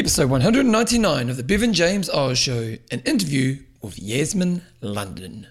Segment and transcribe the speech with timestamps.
[0.00, 5.46] Episode 199 of the Bevan James Eyles Show, an interview with Yasmin London.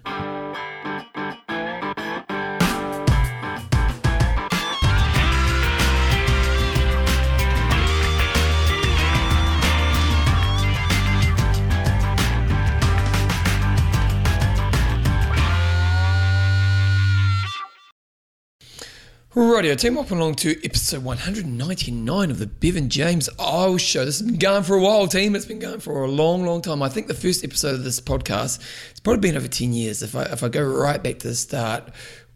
[19.40, 24.04] Radio team, welcome along to episode 199 of the Bevan James Eyles Show.
[24.04, 25.34] This has been going for a while, team.
[25.34, 26.84] It's been going for a long, long time.
[26.84, 28.60] I think the first episode of this podcast,
[28.92, 30.04] it's probably been over 10 years.
[30.04, 31.90] If I, if I go right back to the start,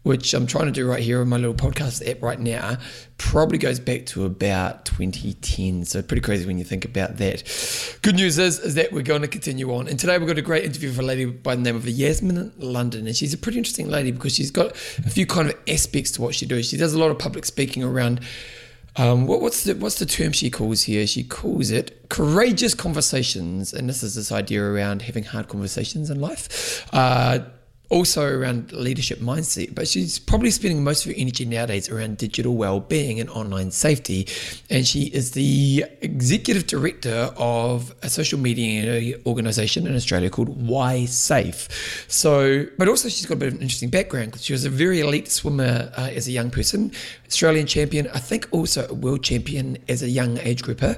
[0.04, 2.76] which I'm trying to do right here on my little podcast app right now,
[3.16, 5.86] probably goes back to about 2010.
[5.86, 7.42] So pretty crazy when you think about that.
[8.02, 9.88] Good news is, is that we're going to continue on.
[9.88, 12.52] And today we've got a great interview with a lady by the name of Yasmin
[12.58, 13.06] London.
[13.06, 16.22] And she's a pretty interesting lady because she's got a few kind of aspects to
[16.22, 16.68] what she does.
[16.68, 18.20] She does a lot of public speaking around
[18.96, 21.04] um, what, what's the what's the term she calls here?
[21.06, 26.20] She calls it courageous conversations, and this is this idea around having hard conversations in
[26.20, 26.86] life.
[26.92, 27.40] Uh,
[27.90, 32.56] also around leadership mindset, but she's probably spending most of her energy nowadays around digital
[32.56, 34.26] well-being and online safety.
[34.70, 42.10] And she is the executive director of a social media organization in Australia called YSafe.
[42.10, 44.70] So, but also she's got a bit of an interesting background because she was a
[44.70, 46.90] very elite swimmer uh, as a young person,
[47.26, 50.96] Australian champion, I think also a world champion as a young age grouper.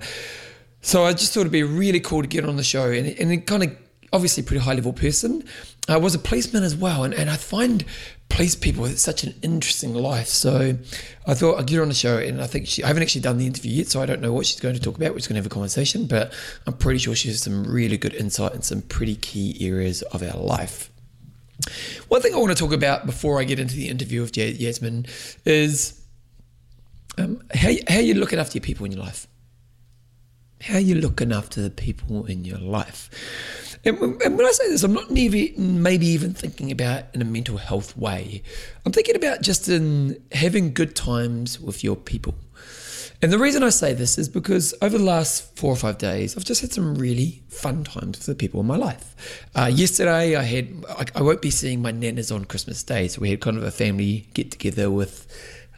[0.83, 3.45] So I just thought it'd be really cool to get on the show and, and
[3.45, 3.77] kind of
[4.13, 5.45] obviously pretty high level person.
[5.89, 7.85] I was a policeman as well, and, and I find
[8.29, 10.27] police people with such an interesting life.
[10.27, 10.77] So
[11.27, 13.21] I thought I'd get her on the show, and I think she, I haven't actually
[13.21, 15.13] done the interview yet, so I don't know what she's going to talk about.
[15.13, 16.33] We're just going to have a conversation, but
[16.67, 20.23] I'm pretty sure she has some really good insight in some pretty key areas of
[20.23, 20.91] our life.
[22.09, 25.07] One thing I want to talk about before I get into the interview with Yasmin
[25.45, 26.01] is
[27.19, 29.27] um, how, how you're looking after your people in your life.
[30.61, 33.11] How you're looking after the people in your life.
[33.87, 37.97] And when I say this, I'm not maybe even thinking about in a mental health
[37.97, 38.43] way.
[38.85, 42.35] I'm thinking about just in having good times with your people.
[43.23, 46.37] And the reason I say this is because over the last four or five days,
[46.37, 49.49] I've just had some really fun times with the people in my life.
[49.55, 53.23] Uh, yesterday, I had I, I won't be seeing my nanas on Christmas Day, so
[53.23, 55.27] we had kind of a family get together with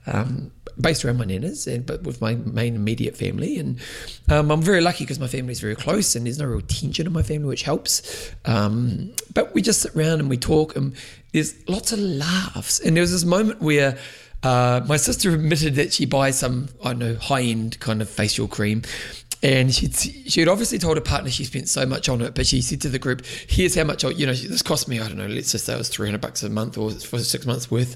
[0.07, 0.51] um,
[0.81, 3.59] based around my nanas, and but with my main immediate family.
[3.59, 3.79] And
[4.29, 7.07] um, I'm very lucky because my family is very close, and there's no real tension
[7.07, 8.33] in my family, which helps.
[8.45, 10.95] Um, but we just sit around and we talk, and
[11.33, 12.81] there's lots of laughs.
[12.81, 13.99] And there was this moment where.
[14.41, 18.09] Uh, my sister admitted that she buys some, I don't know, high end kind of
[18.09, 18.83] facial cream.
[19.43, 22.47] And she'd, she had obviously told her partner she spent so much on it, but
[22.47, 25.17] she said to the group, here's how much, you know, this cost me, I don't
[25.17, 27.95] know, let's just say it was 300 bucks a month or for six months worth.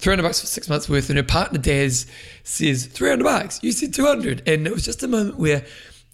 [0.00, 1.10] 300 bucks for six months worth.
[1.10, 2.06] And her partner, Daz,
[2.44, 3.60] says, 300 bucks.
[3.62, 4.48] You said 200.
[4.48, 5.66] And it was just a moment where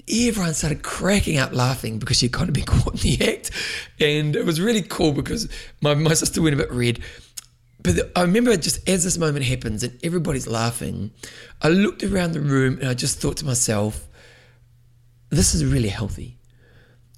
[0.08, 3.52] everyone started cracking up laughing because she'd kind of been caught in the act.
[4.00, 5.48] And it was really cool because
[5.80, 7.00] my, my sister went a bit red.
[7.80, 11.12] But I remember just as this moment happens and everybody's laughing,
[11.62, 14.05] I looked around the room and I just thought to myself,
[15.30, 16.38] this is really healthy.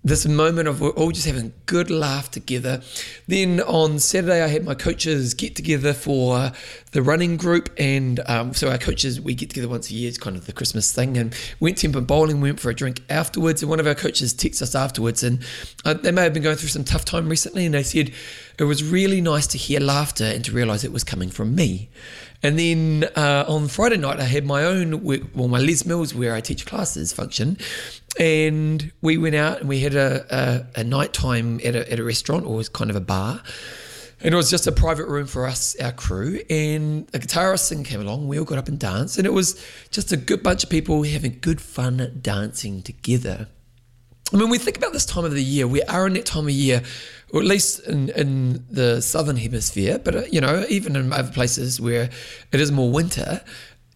[0.04, 2.82] This moment of all just having good laugh together.
[3.26, 6.52] Then on Saturday, I had my coaches get together for
[6.92, 10.08] the running group, and um, so our coaches we get together once a year.
[10.08, 12.40] It's kind of the Christmas thing, and went tenpin bowling.
[12.40, 15.44] Went for a drink afterwards, and one of our coaches texted us afterwards, and
[15.84, 18.12] uh, they may have been going through some tough time recently, and they said
[18.56, 21.90] it was really nice to hear laughter and to realise it was coming from me.
[22.42, 26.34] And then uh, on Friday night, I had my own, well, my Les Mills where
[26.34, 27.58] I teach classes function.
[28.18, 32.04] And we went out and we had a, a, a nighttime at a, at a
[32.04, 33.42] restaurant or it was kind of a bar.
[34.20, 36.40] And it was just a private room for us, our crew.
[36.50, 38.26] And a guitarist singer came along.
[38.28, 39.18] We all got up and danced.
[39.18, 43.48] And it was just a good bunch of people having good fun dancing together.
[44.32, 46.44] I mean, we think about this time of the year, we are in that time
[46.44, 46.82] of year
[47.32, 51.30] or at least in, in the southern hemisphere, but uh, you know, even in other
[51.32, 52.10] places where
[52.52, 53.40] it is more winter,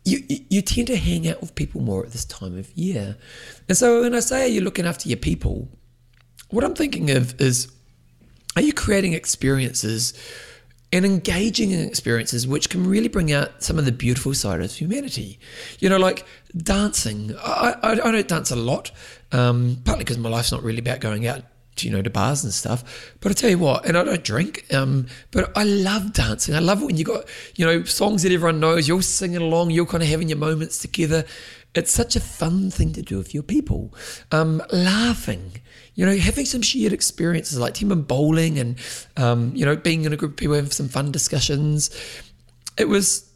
[0.05, 3.17] you you tend to hang out with people more at this time of year.
[3.69, 5.69] And so when I say you're looking after your people,
[6.51, 7.73] what I'm thinking of is
[8.57, 10.13] are you creating experiences
[10.93, 14.71] and engaging in experiences which can really bring out some of the beautiful side of
[14.71, 15.39] humanity.
[15.79, 17.35] You know, like dancing.
[17.43, 18.93] I, I, I don't dance a lot,
[19.33, 21.45] um, partly because my life's not really about going out
[21.81, 23.15] you know, to bars and stuff.
[23.21, 26.55] But I tell you what, and I don't drink, um, but I love dancing.
[26.55, 27.25] I love when you got,
[27.57, 30.79] you know, songs that everyone knows, you're singing along, you're kind of having your moments
[30.79, 31.25] together.
[31.75, 33.95] It's such a fun thing to do with your people.
[34.31, 35.53] Um, laughing,
[35.95, 38.77] you know, having some shared experiences like tenpin bowling and,
[39.17, 41.91] um, you know, being in a group of people having some fun discussions.
[42.77, 43.32] It was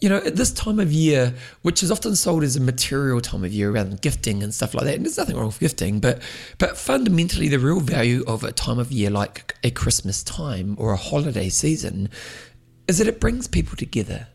[0.00, 3.44] you know, at this time of year, which is often sold as a material time
[3.44, 6.22] of year around gifting and stuff like that, and there's nothing wrong with gifting, but
[6.58, 10.92] but fundamentally, the real value of a time of year like a Christmas time or
[10.92, 12.08] a holiday season
[12.88, 14.26] is that it brings people together.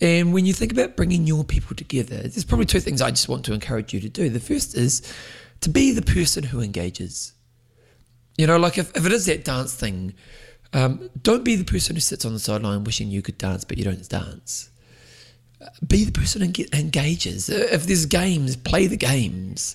[0.00, 3.28] And when you think about bringing your people together, there's probably two things I just
[3.28, 4.28] want to encourage you to do.
[4.28, 5.02] The first is
[5.60, 7.32] to be the person who engages.
[8.36, 10.14] You know, like if, if it is that dance thing,
[10.72, 13.78] um, don't be the person who sits on the sideline wishing you could dance, but
[13.78, 14.70] you don't dance.
[15.86, 17.48] Be the person who engages.
[17.48, 19.74] If there's games, play the games.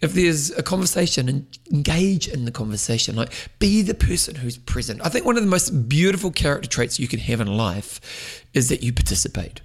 [0.00, 3.14] If there's a conversation, engage in the conversation.
[3.14, 5.00] Like, be the person who's present.
[5.04, 8.68] I think one of the most beautiful character traits you can have in life is
[8.70, 9.60] that you participate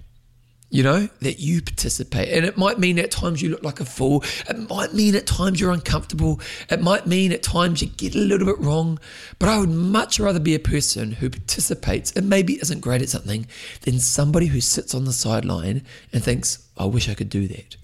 [0.68, 2.28] you know, that you participate.
[2.32, 4.24] And it might mean at times you look like a fool.
[4.48, 6.40] It might mean at times you're uncomfortable.
[6.68, 8.98] It might mean at times you get a little bit wrong.
[9.38, 13.08] But I would much rather be a person who participates and maybe isn't great at
[13.08, 13.46] something
[13.82, 15.82] than somebody who sits on the sideline
[16.12, 17.76] and thinks, I wish I could do that.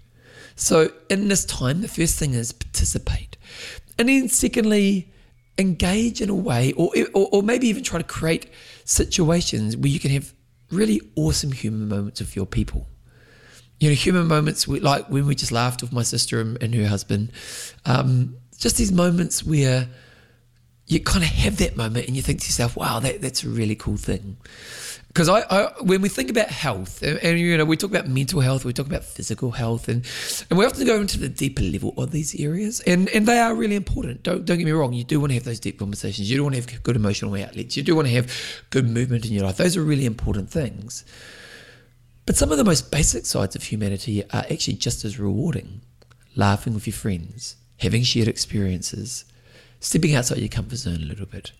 [0.56, 3.36] So in this time, the first thing is participate.
[3.96, 5.08] And then secondly,
[5.56, 8.50] engage in a way or, or, or maybe even try to create
[8.84, 10.34] situations where you can have
[10.72, 12.88] really awesome human moments with your people.
[13.78, 16.74] You know, human moments we, like when we just laughed with my sister and, and
[16.74, 17.32] her husband.
[17.84, 19.88] Um, just these moments where
[20.86, 23.48] you kind of have that moment and you think to yourself, wow, that, that's a
[23.48, 24.36] really cool thing.
[25.12, 28.08] Because I, I, when we think about health, and, and, you know, we talk about
[28.08, 30.06] mental health, we talk about physical health, and
[30.48, 33.54] and we often go into the deeper level of these areas, and and they are
[33.54, 34.22] really important.
[34.22, 34.94] Don't don't get me wrong.
[34.94, 36.30] You do want to have those deep conversations.
[36.30, 37.76] You do want to have good emotional outlets.
[37.76, 38.32] You do want to have
[38.70, 39.58] good movement in your life.
[39.58, 41.04] Those are really important things.
[42.24, 45.82] But some of the most basic sides of humanity are actually just as rewarding.
[46.36, 49.26] Laughing with your friends, having shared experiences,
[49.80, 51.52] stepping outside your comfort zone a little bit.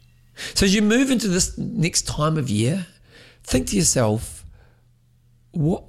[0.55, 2.87] So as you move into this next time of year
[3.45, 4.45] think to yourself,
[5.53, 5.85] what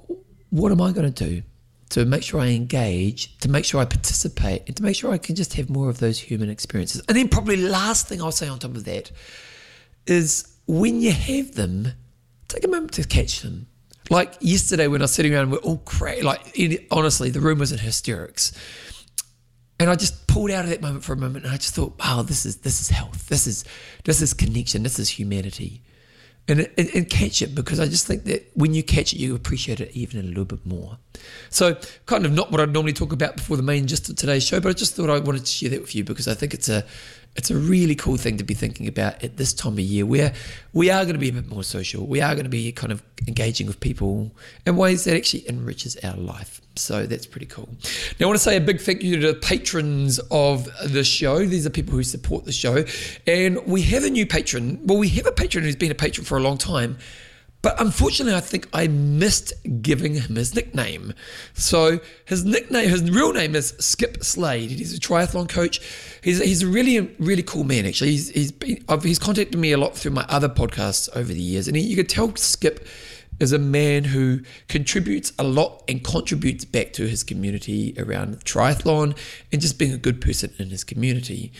[0.50, 1.42] what am I going to do
[1.90, 5.18] to make sure I engage, to make sure I participate, and to make sure I
[5.18, 7.02] can just have more of those human experiences?
[7.08, 9.10] And then probably last thing I'll say on top of that
[10.06, 11.88] is when you have them,
[12.48, 13.66] take a moment to catch them.
[14.10, 16.22] Like yesterday when I was sitting around, we're all crazy.
[16.22, 16.56] Like
[16.90, 18.52] honestly, the room was in hysterics.
[19.80, 21.98] And I just pulled out of that moment for a moment, and I just thought,
[21.98, 23.26] "Wow, this is this is health.
[23.26, 23.64] This is
[24.04, 24.84] this is connection.
[24.84, 25.82] This is humanity."
[26.46, 29.34] And, and, and, catch it because I just think that when you catch it, you
[29.34, 30.98] appreciate it even a little bit more.
[31.48, 34.44] So, kind of not what I'd normally talk about before the main just of today's
[34.44, 36.52] show, but I just thought I wanted to share that with you because I think
[36.52, 36.84] it's a
[37.36, 40.32] it's a really cool thing to be thinking about at this time of year where
[40.72, 42.06] we are going to be a bit more social.
[42.06, 44.30] We are going to be kind of engaging with people
[44.66, 46.60] in ways that actually enriches our life.
[46.76, 47.68] So that's pretty cool.
[48.18, 51.44] Now, I want to say a big thank you to the patrons of the show.
[51.44, 52.84] These are people who support the show.
[53.26, 54.80] And we have a new patron.
[54.84, 56.98] Well, we have a patron who's been a patron for a long time.
[57.64, 61.14] But unfortunately, I think I missed giving him his nickname.
[61.54, 64.70] So his nickname, his real name is Skip Slade.
[64.70, 65.80] He's a triathlon coach.
[66.22, 68.10] He's, he's a really, really cool man, actually.
[68.10, 71.66] He's, he's, been, he's contacted me a lot through my other podcasts over the years.
[71.66, 72.86] And he, you could tell Skip
[73.40, 79.16] is a man who contributes a lot and contributes back to his community around triathlon
[79.50, 81.50] and just being a good person in his community.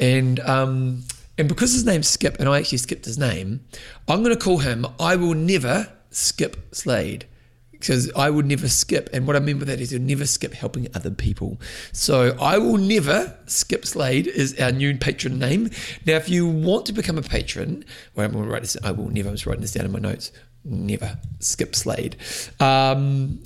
[0.00, 1.04] And um,
[1.38, 3.64] and because his name's Skip, and I actually skipped his name,
[4.08, 7.26] I'm going to call him I will never skip Slade.
[7.70, 10.54] Because I would never skip, and what I mean by that is you'll never skip
[10.54, 11.60] helping other people.
[11.92, 15.68] So I will never skip Slade is our new patron name.
[16.06, 17.84] Now, if you want to become a patron,
[18.16, 18.78] I'm going to write this.
[18.82, 19.28] I will never.
[19.28, 20.32] I'm just writing this down in my notes.
[20.64, 22.16] Never skip Slade.
[22.58, 23.42] Um,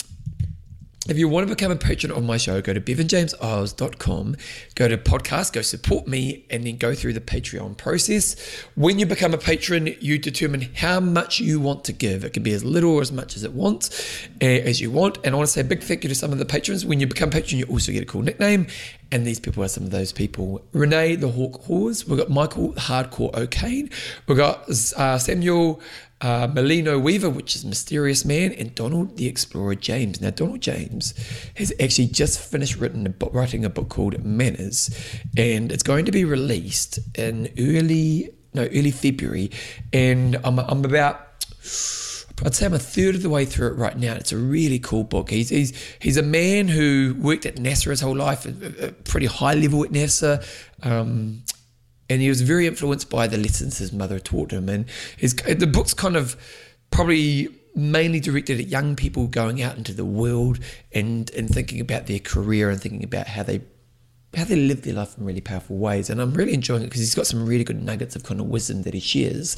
[1.09, 4.37] if you want to become a patron of my show, go to bevanjameseyles.com,
[4.75, 8.37] go to podcast, go support me, and then go through the Patreon process.
[8.75, 12.25] When you become a patron, you determine how much you want to give.
[12.25, 15.19] It can be as little or as much as it wants, eh, as you want.
[15.25, 16.85] And I want to say a big thank you to some of the patrons.
[16.85, 18.67] When you become a patron, you also get a cool nickname.
[19.11, 20.61] And these people are some of those people.
[20.73, 22.07] Renee, the Hawk Hawes.
[22.07, 23.89] We've got Michael, Hardcore O'Kane.
[24.27, 25.81] We've got uh, Samuel
[26.21, 30.21] uh, Melino Weaver, which is Mysterious Man, and Donald the Explorer James.
[30.21, 31.15] Now, Donald James
[31.57, 34.91] has actually just finished written writing a book called Manners,
[35.37, 39.51] and it's going to be released in early no early February,
[39.93, 41.25] and I'm, I'm about.
[42.45, 44.15] I'd say I'm a third of the way through it right now.
[44.15, 45.31] It's a really cool book.
[45.31, 49.27] He's he's he's a man who worked at NASA his whole life, a, a pretty
[49.27, 50.45] high level at NASA.
[50.83, 51.43] Um,
[52.09, 54.69] and he was very influenced by the lessons his mother taught him.
[54.69, 54.87] And
[55.17, 56.37] his the book's kind of
[56.91, 60.59] probably mainly directed at young people going out into the world
[60.93, 63.61] and and thinking about their career and thinking about how they
[64.37, 66.11] how they live their life in really powerful ways.
[66.11, 68.47] And I'm really enjoying it because he's got some really good nuggets of kind of
[68.47, 69.57] wisdom that he shares.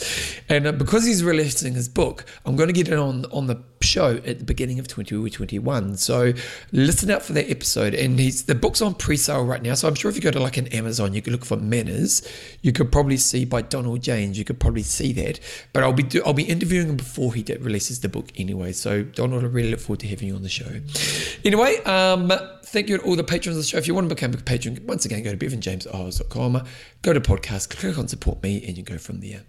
[0.49, 3.61] And uh, because he's releasing his book, I'm going to get it on on the
[3.83, 5.97] show at the beginning of 2021.
[5.97, 6.33] So
[6.71, 7.95] listen out for that episode.
[7.95, 9.75] And he's the book's on pre-sale right now.
[9.75, 12.27] So I'm sure if you go to like an Amazon, you could look for Manners.
[12.63, 14.39] You could probably see by Donald James.
[14.39, 15.41] You could probably see that.
[15.73, 18.71] But I'll be do, I'll be interviewing him before he releases the book anyway.
[18.71, 20.71] So Donald, I really look forward to having you on the show.
[21.45, 22.31] Anyway, um,
[22.71, 23.79] thank you to all the patrons of the show.
[23.79, 26.65] If you want to become a patron, once again, go to bevanjameseyles.com,
[27.03, 29.43] go to podcast, click on support me, and you go from there.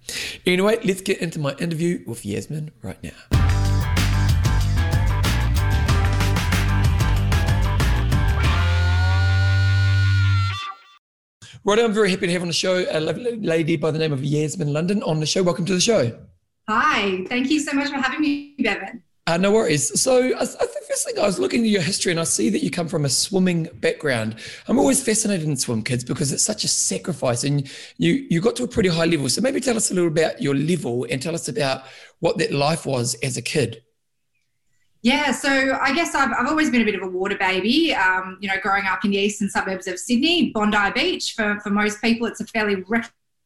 [0.46, 3.12] Anyway, let's get into my interview with Yasmin right now.
[11.64, 14.12] Right, I'm very happy to have on the show a lovely lady by the name
[14.12, 15.44] of Yasmin London on the show.
[15.44, 16.18] Welcome to the show.
[16.68, 19.04] Hi, thank you so much for having me, Bevan.
[19.28, 20.02] Uh, no worries.
[20.02, 22.64] So, I, I first thing I was looking at your history and I see that
[22.64, 24.36] you come from a swimming background.
[24.68, 28.58] I'm always fascinated in swim kids because it's such a sacrifice and you, you got
[28.58, 29.30] to a pretty high level.
[29.30, 31.84] So, maybe tell us a little about your level and tell us about
[32.20, 33.84] what that life was as a kid.
[35.02, 37.96] Yeah, so I guess I've, I've always been a bit of a water baby.
[37.96, 41.70] Um, you know, growing up in the eastern suburbs of Sydney, Bondi Beach, for, for
[41.70, 42.76] most people, it's a fairly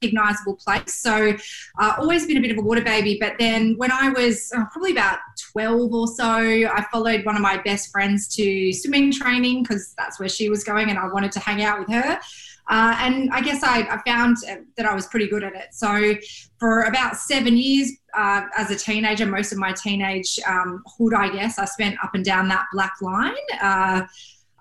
[0.02, 0.96] recognizable place.
[0.96, 1.36] So,
[1.80, 3.18] uh, always been a bit of a water baby.
[3.20, 5.20] But then when I was uh, probably about
[5.52, 10.20] 12 or so, I followed one of my best friends to swimming training because that's
[10.20, 12.20] where she was going and I wanted to hang out with her.
[12.68, 14.38] Uh, and I guess I, I, found
[14.76, 15.68] that I was pretty good at it.
[15.72, 16.16] So
[16.58, 21.30] for about seven years uh, as a teenager, most of my teenage um, hood, I
[21.30, 23.36] guess, I spent up and down that black line.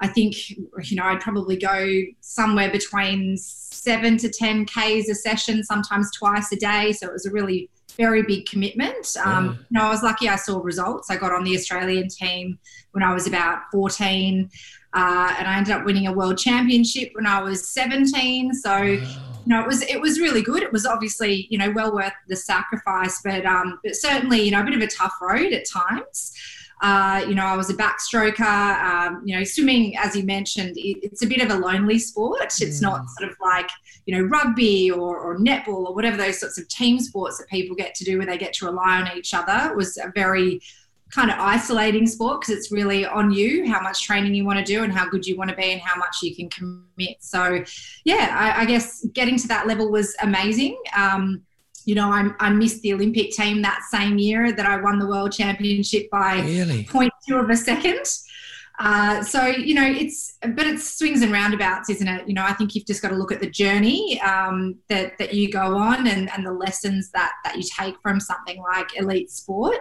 [0.00, 1.88] I think, you know, I'd probably go
[2.20, 6.92] somewhere between seven to 10 Ks a session, sometimes twice a day.
[6.92, 9.16] So it was a really very big commitment.
[9.24, 9.52] Um, yeah.
[9.52, 11.10] You know, I was lucky I saw results.
[11.10, 12.58] I got on the Australian team
[12.92, 14.50] when I was about 14.
[14.94, 18.54] Uh, and I ended up winning a world championship when I was 17.
[18.54, 18.86] So, wow.
[18.86, 19.00] you
[19.46, 20.62] know, it was it was really good.
[20.62, 24.60] It was obviously you know well worth the sacrifice, but um, but certainly you know
[24.60, 26.32] a bit of a tough road at times.
[26.84, 28.42] Uh, you know, I was a backstroker.
[28.42, 32.42] Um, you know, swimming, as you mentioned, it, it's a bit of a lonely sport.
[32.42, 32.82] It's mm.
[32.82, 33.70] not sort of like
[34.04, 37.74] you know rugby or, or netball or whatever those sorts of team sports that people
[37.74, 39.70] get to do where they get to rely on each other.
[39.70, 40.60] It was a very
[41.10, 44.64] kind of isolating sport because it's really on you how much training you want to
[44.64, 47.16] do and how good you want to be and how much you can commit.
[47.20, 47.64] So,
[48.04, 50.76] yeah, I, I guess getting to that level was amazing.
[50.94, 51.44] Um,
[51.86, 55.06] you know, I, I, missed the Olympic team that same year that I won the
[55.06, 56.84] world championship by really?
[56.84, 58.06] 0.2 of a second.
[58.80, 62.52] Uh, so you know it's but it's swings and roundabouts isn't it you know i
[62.52, 66.08] think you've just got to look at the journey um, that, that you go on
[66.08, 69.76] and, and the lessons that that you take from something like elite sport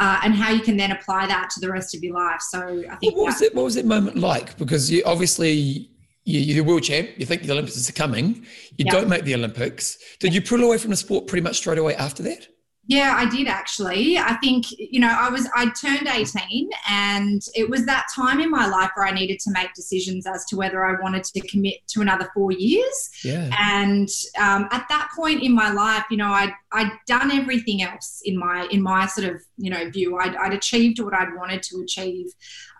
[0.00, 2.82] uh, and how you can then apply that to the rest of your life so
[2.90, 5.88] i think what was it what was that moment like because you obviously
[6.24, 9.34] you, are the world champ you think the olympics are coming you don't make the
[9.34, 12.48] olympics did you pull away from the sport pretty much straight away after that
[12.86, 14.18] yeah, I did actually.
[14.18, 18.50] I think, you know, I was, I turned 18 and it was that time in
[18.50, 21.76] my life where I needed to make decisions as to whether I wanted to commit
[21.88, 23.10] to another four years.
[23.24, 23.48] Yeah.
[23.58, 28.20] And um, at that point in my life, you know, I'd, I'd done everything else
[28.24, 30.18] in my, in my sort of, you know, view.
[30.18, 32.26] I'd, I'd achieved what I'd wanted to achieve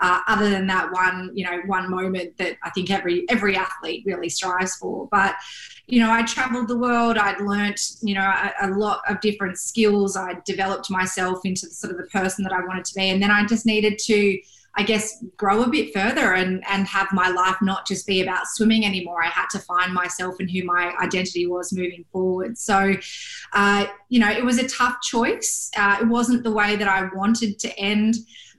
[0.02, 4.02] uh, other than that one, you know, one moment that I think every, every athlete
[4.04, 5.08] really strives for.
[5.10, 5.34] But,
[5.86, 7.18] you know, I traveled the world.
[7.18, 10.16] I'd learnt, you know, a, a, lot of different skills.
[10.16, 13.10] I developed myself into sort of the person that I wanted to be.
[13.10, 14.38] And then I just needed to,
[14.76, 18.46] I guess, grow a bit further and, and have my life not just be about
[18.46, 19.22] swimming anymore.
[19.22, 22.56] I had to find myself and who my identity was moving forward.
[22.56, 22.94] So,
[23.52, 25.70] uh, you know, it was a tough choice.
[25.76, 28.14] Uh, it wasn't the way that I wanted to end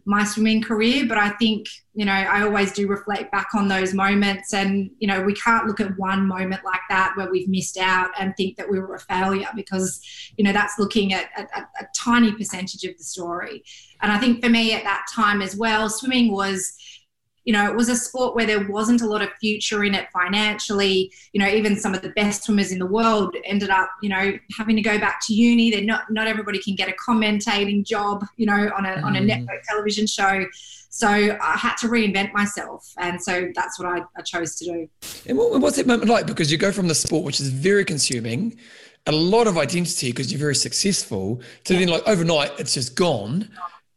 [0.05, 1.05] my swimming career.
[1.07, 4.53] But I think, you know, I always do reflect back on those moments.
[4.53, 8.11] And, you know, we can't look at one moment like that where we've missed out
[8.19, 10.01] and think that we were a failure because,
[10.37, 13.63] you know, that's looking at, a tiny percentage of the story.
[14.01, 16.73] And I think for me at that time as well, swimming was
[17.45, 20.07] you know, it was a sport where there wasn't a lot of future in it
[20.11, 21.13] financially.
[21.31, 24.37] You know, even some of the best swimmers in the world ended up, you know,
[24.57, 25.69] having to go back to uni.
[25.69, 29.03] They're not not everybody can get a commentating job, you know, on a mm.
[29.03, 29.27] on a mm.
[29.27, 30.45] network television show.
[30.89, 34.89] So I had to reinvent myself, and so that's what I, I chose to do.
[35.27, 36.25] And what, what's that moment like?
[36.25, 38.57] Because you go from the sport, which is very consuming,
[39.05, 41.79] a lot of identity because you're very successful, to yeah.
[41.81, 43.49] then like overnight it's just gone.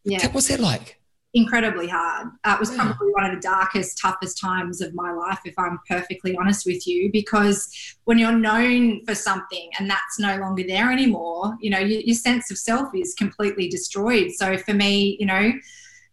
[0.04, 0.26] Yeah.
[0.32, 0.97] What's that like?
[1.34, 2.28] Incredibly hard.
[2.44, 5.78] Uh, it was probably one of the darkest, toughest times of my life, if I'm
[5.88, 7.68] perfectly honest with you, because
[8.04, 12.14] when you're known for something and that's no longer there anymore, you know, your, your
[12.14, 14.30] sense of self is completely destroyed.
[14.32, 15.52] So for me, you know,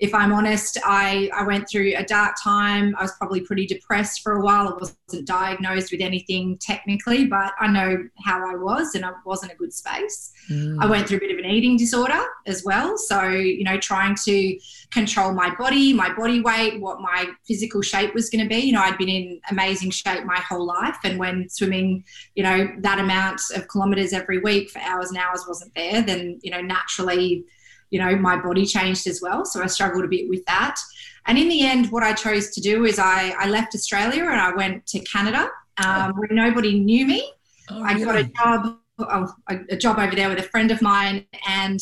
[0.05, 2.95] if I'm honest, I, I went through a dark time.
[2.97, 4.69] I was probably pretty depressed for a while.
[4.69, 9.51] I wasn't diagnosed with anything technically, but I know how I was and I wasn't
[9.51, 10.31] a good space.
[10.49, 10.77] Mm.
[10.79, 12.97] I went through a bit of an eating disorder as well.
[12.97, 14.59] So, you know, trying to
[14.91, 18.61] control my body, my body weight, what my physical shape was going to be.
[18.61, 20.97] You know, I'd been in amazing shape my whole life.
[21.03, 22.03] And when swimming,
[22.35, 26.39] you know, that amount of kilometers every week for hours and hours wasn't there, then,
[26.43, 27.43] you know, naturally,
[27.95, 29.45] you know, my body changed as well.
[29.45, 30.75] So I struggled a bit with that.
[31.27, 34.41] And in the end, what I chose to do is I, I left Australia and
[34.47, 37.31] I went to Canada um, where nobody knew me.
[37.71, 39.33] Oh, I got a job, oh,
[39.69, 41.79] a job over there with a friend of mine, and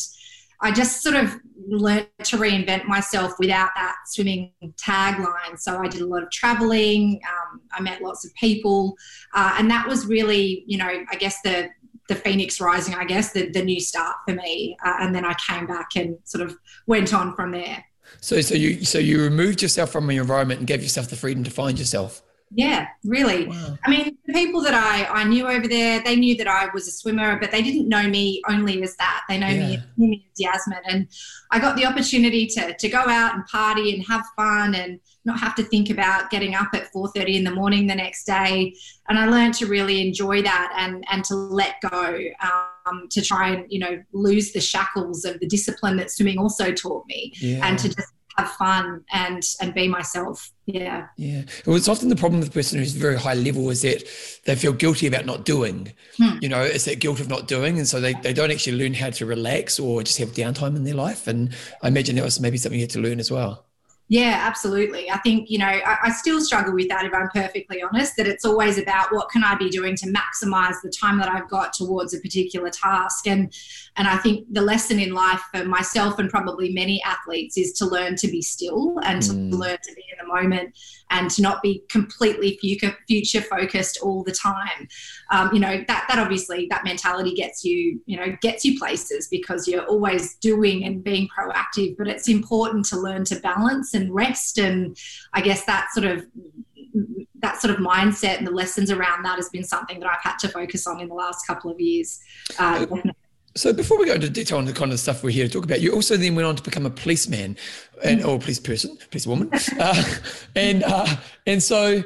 [0.60, 1.34] I just sort of
[1.66, 5.58] learned to reinvent myself without that swimming tagline.
[5.58, 7.20] So I did a lot of traveling.
[7.28, 8.96] Um, I met lots of people,
[9.34, 11.70] uh, and that was really, you know, I guess the
[12.08, 14.76] the phoenix rising, I guess, the, the new start for me.
[14.84, 16.56] Uh, and then I came back and sort of
[16.86, 17.84] went on from there.
[18.20, 21.44] So, so you, so you removed yourself from your environment and gave yourself the freedom
[21.44, 22.22] to find yourself.
[22.56, 23.48] Yeah, really.
[23.48, 23.78] Wow.
[23.84, 26.86] I mean, the people that I, I knew over there, they knew that I was
[26.86, 29.24] a swimmer, but they didn't know me only as that.
[29.28, 29.68] They know yeah.
[29.96, 30.78] me, me as Yasmin.
[30.88, 31.08] And
[31.50, 35.40] I got the opportunity to, to go out and party and have fun and not
[35.40, 38.74] have to think about getting up at 4.30 in the morning the next day.
[39.08, 42.18] And I learned to really enjoy that and, and to let go,
[42.86, 46.72] um, to try and, you know, lose the shackles of the discipline that swimming also
[46.72, 47.66] taught me yeah.
[47.66, 52.16] and to just have fun and and be myself yeah yeah well it's often the
[52.16, 54.02] problem with the person who's very high level is that
[54.44, 56.36] they feel guilty about not doing hmm.
[56.40, 58.92] you know it's that guilt of not doing and so they, they don't actually learn
[58.92, 62.40] how to relax or just have downtime in their life and i imagine that was
[62.40, 63.66] maybe something you had to learn as well
[64.08, 65.10] yeah, absolutely.
[65.10, 68.26] I think, you know, I, I, still struggle with that if I'm perfectly honest, that
[68.26, 71.72] it's always about what can I be doing to maximize the time that I've got
[71.72, 73.26] towards a particular task.
[73.26, 73.50] And
[73.96, 77.86] and I think the lesson in life for myself and probably many athletes is to
[77.86, 79.52] learn to be still and to mm.
[79.52, 80.76] learn to be in the moment
[81.14, 84.88] and to not be completely future focused all the time.
[85.30, 89.28] Um, you know, that, that obviously, that mentality gets you, you know, gets you places
[89.28, 94.12] because you're always doing and being proactive, but it's important to learn to balance and
[94.12, 94.58] rest.
[94.58, 94.98] And
[95.32, 96.26] I guess that sort of
[97.40, 100.38] that sort of mindset and the lessons around that has been something that I've had
[100.40, 102.20] to focus on in the last couple of years.
[102.58, 102.86] Uh,
[103.56, 105.64] so before we go into detail on the kind of stuff we're here to talk
[105.64, 107.56] about, you also then went on to become a policeman
[108.02, 110.04] and or police person, police woman, uh,
[110.56, 112.02] and uh, and so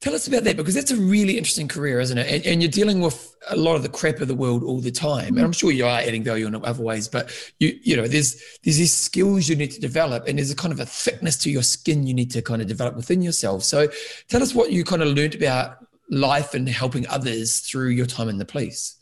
[0.00, 2.26] tell us about that because that's a really interesting career, isn't it?
[2.30, 4.90] And, and, you're dealing with a lot of the crap of the world all the
[4.90, 7.08] time, and I'm sure you are adding value in other ways.
[7.08, 10.56] But you you know there's there's these skills you need to develop, and there's a
[10.56, 13.64] kind of a thickness to your skin you need to kind of develop within yourself.
[13.64, 13.88] So
[14.28, 18.28] tell us what you kind of learned about life and helping others through your time
[18.28, 18.96] in the police.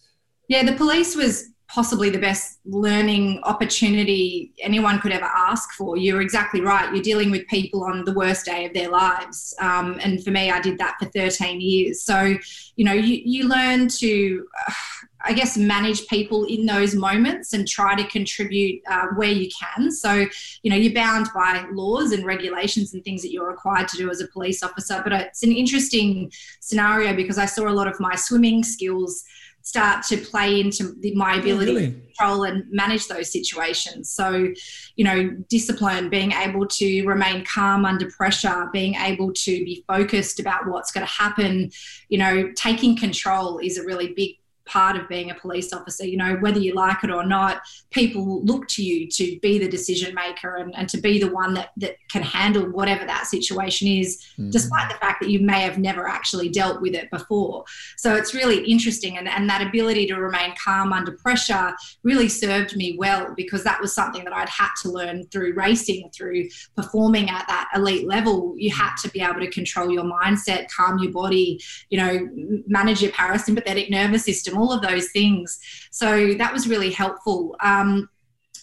[0.48, 5.98] Yeah, the police was possibly the best learning opportunity anyone could ever ask for.
[5.98, 6.90] You're exactly right.
[6.94, 9.54] You're dealing with people on the worst day of their lives.
[9.60, 12.02] Um, and for me, I did that for 13 years.
[12.02, 12.38] So,
[12.76, 14.72] you know, you, you learn to, uh,
[15.20, 19.90] I guess, manage people in those moments and try to contribute uh, where you can.
[19.90, 20.26] So,
[20.62, 24.10] you know, you're bound by laws and regulations and things that you're required to do
[24.10, 25.02] as a police officer.
[25.04, 29.22] But it's an interesting scenario because I saw a lot of my swimming skills
[29.68, 31.90] start to play into the, my oh, ability really?
[31.90, 34.10] to control and manage those situations.
[34.10, 34.48] So,
[34.96, 40.40] you know, discipline, being able to remain calm under pressure, being able to be focused
[40.40, 41.70] about what's going to happen,
[42.08, 44.36] you know, taking control is a really big
[44.68, 46.06] part of being a police officer.
[46.06, 49.68] You know, whether you like it or not, people look to you to be the
[49.68, 53.88] decision maker and, and to be the one that, that can handle whatever that situation
[53.88, 54.50] is, mm.
[54.50, 57.64] despite the fact that you may have never actually dealt with it before.
[57.96, 59.18] So it's really interesting.
[59.18, 63.80] And, and that ability to remain calm under pressure really served me well because that
[63.80, 68.54] was something that I'd had to learn through racing, through performing at that elite level.
[68.56, 72.28] You had to be able to control your mindset, calm your body, you know,
[72.66, 75.58] manage your parasympathetic nervous system all of those things.
[75.90, 77.56] So that was really helpful.
[77.60, 78.08] Um,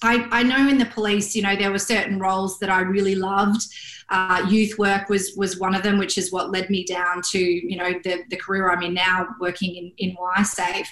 [0.02, 3.16] I, I, know in the police, you know, there were certain roles that I really
[3.16, 3.62] loved.
[4.10, 7.40] Uh, youth work was was one of them, which is what led me down to,
[7.40, 10.88] you know, the, the career I'm in now, working in, in YSafe.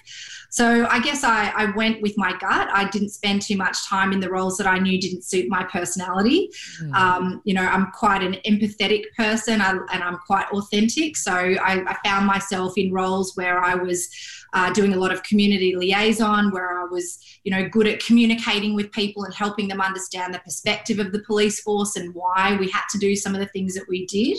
[0.49, 2.69] So I guess I, I went with my gut.
[2.71, 5.63] I didn't spend too much time in the roles that I knew didn't suit my
[5.63, 6.49] personality.
[6.81, 6.93] Mm.
[6.93, 11.17] Um, you know, I'm quite an empathetic person I, and I'm quite authentic.
[11.17, 14.09] So I, I found myself in roles where I was
[14.53, 18.75] uh, doing a lot of community liaison where I was, you know, good at communicating
[18.75, 22.69] with people and helping them understand the perspective of the police force and why we
[22.69, 24.37] had to do some of the things that we did.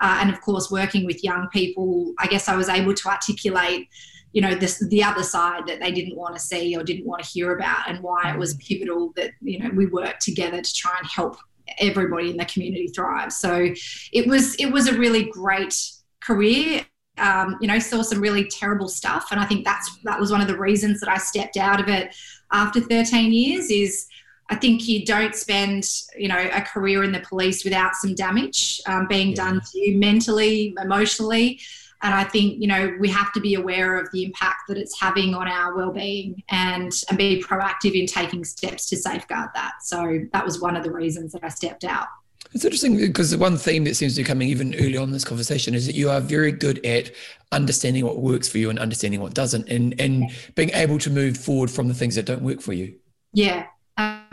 [0.00, 3.88] Uh, and of course, working with young people, I guess I was able to articulate
[4.32, 7.22] you know this the other side that they didn't want to see or didn't want
[7.22, 8.60] to hear about and why it was mm.
[8.66, 11.36] pivotal that you know we worked together to try and help
[11.78, 13.72] everybody in the community thrive So
[14.12, 15.74] it was it was a really great
[16.20, 16.84] career.
[17.18, 20.42] Um, you know, saw some really terrible stuff, and I think that's that was one
[20.42, 22.14] of the reasons that I stepped out of it
[22.52, 23.70] after 13 years.
[23.70, 24.06] Is
[24.48, 28.80] I think you don't spend, you know, a career in the police without some damage
[28.86, 29.36] um, being yeah.
[29.36, 31.60] done to you mentally, emotionally.
[32.02, 35.00] And I think, you know, we have to be aware of the impact that it's
[35.00, 39.82] having on our well-being and, and be proactive in taking steps to safeguard that.
[39.82, 42.06] So that was one of the reasons that I stepped out.
[42.52, 45.10] It's interesting because the one theme that seems to be coming even early on in
[45.10, 47.10] this conversation is that you are very good at
[47.50, 51.36] understanding what works for you and understanding what doesn't and, and being able to move
[51.36, 52.94] forward from the things that don't work for you.
[53.32, 53.66] Yeah,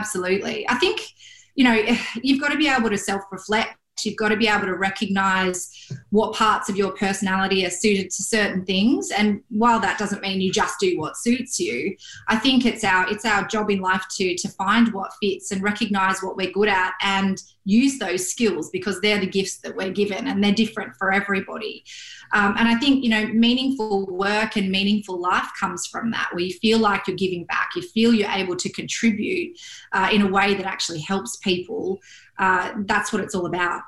[0.04, 0.68] absolutely.
[0.70, 1.02] I think,
[1.56, 1.74] you know,
[2.22, 5.70] you've got to be able to self reflect You've got to be able to recognize
[6.10, 9.12] what parts of your personality are suited to certain things.
[9.12, 11.96] And while that doesn't mean you just do what suits you,
[12.28, 15.62] I think it's our it's our job in life to to find what fits and
[15.64, 19.92] recognize what we're good at and use those skills because they're the gifts that we're
[19.92, 21.84] given and they're different for everybody.
[22.34, 26.44] Um, and I think you know meaningful work and meaningful life comes from that, where
[26.44, 29.60] you feel like you're giving back, you feel you're able to contribute
[29.92, 32.00] uh, in a way that actually helps people
[32.38, 33.82] uh, that's what it's all about.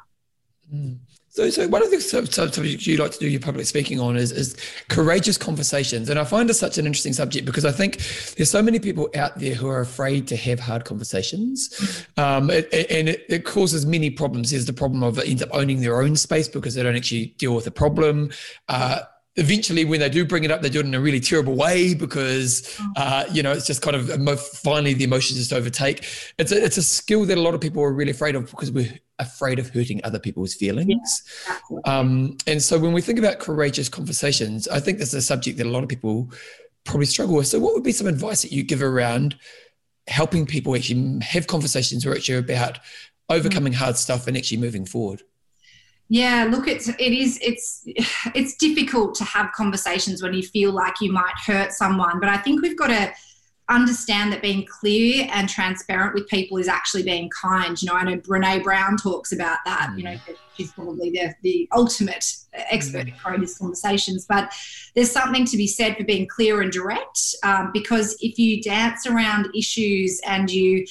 [0.74, 1.00] Mm.
[1.36, 4.32] So, so one of the subjects you like to do your public speaking on is,
[4.32, 4.56] is
[4.88, 7.98] courageous conversations, and I find this such an interesting subject because I think
[8.38, 12.74] there's so many people out there who are afraid to have hard conversations, um, it,
[12.90, 14.52] and it, it, causes many problems.
[14.52, 17.36] There's the problem of it ends up owning their own space because they don't actually
[17.38, 18.32] deal with the problem.
[18.70, 19.02] Uh,
[19.36, 21.94] eventually when they do bring it up they do it in a really terrible way
[21.94, 22.88] because mm.
[22.96, 26.06] uh, you know it's just kind of finally the emotions just overtake
[26.38, 28.72] it's a, it's a skill that a lot of people are really afraid of because
[28.72, 31.24] we're afraid of hurting other people's feelings.
[31.70, 35.22] Yeah, um, and so when we think about courageous conversations i think this is a
[35.22, 36.30] subject that a lot of people
[36.86, 37.48] probably struggle with.
[37.48, 39.36] So what would be some advice that you give around
[40.08, 42.80] helping people actually have conversations where it's about
[43.30, 43.78] overcoming mm.
[43.78, 45.24] hard stuff and actually moving forward?
[46.08, 47.84] Yeah, look, it's it is it's
[48.36, 52.38] it's difficult to have conversations when you feel like you might hurt someone, but I
[52.38, 53.12] think we've got to
[53.70, 57.82] understand that being clear and transparent with people is actually being kind.
[57.82, 59.94] You know, I know Brene Brown talks about that.
[59.98, 60.36] You know, mm.
[60.56, 64.26] she's probably the, the ultimate expert in courageous conversations.
[64.28, 64.54] But
[64.94, 69.08] there's something to be said for being clear and direct um, because if you dance
[69.08, 70.86] around issues and you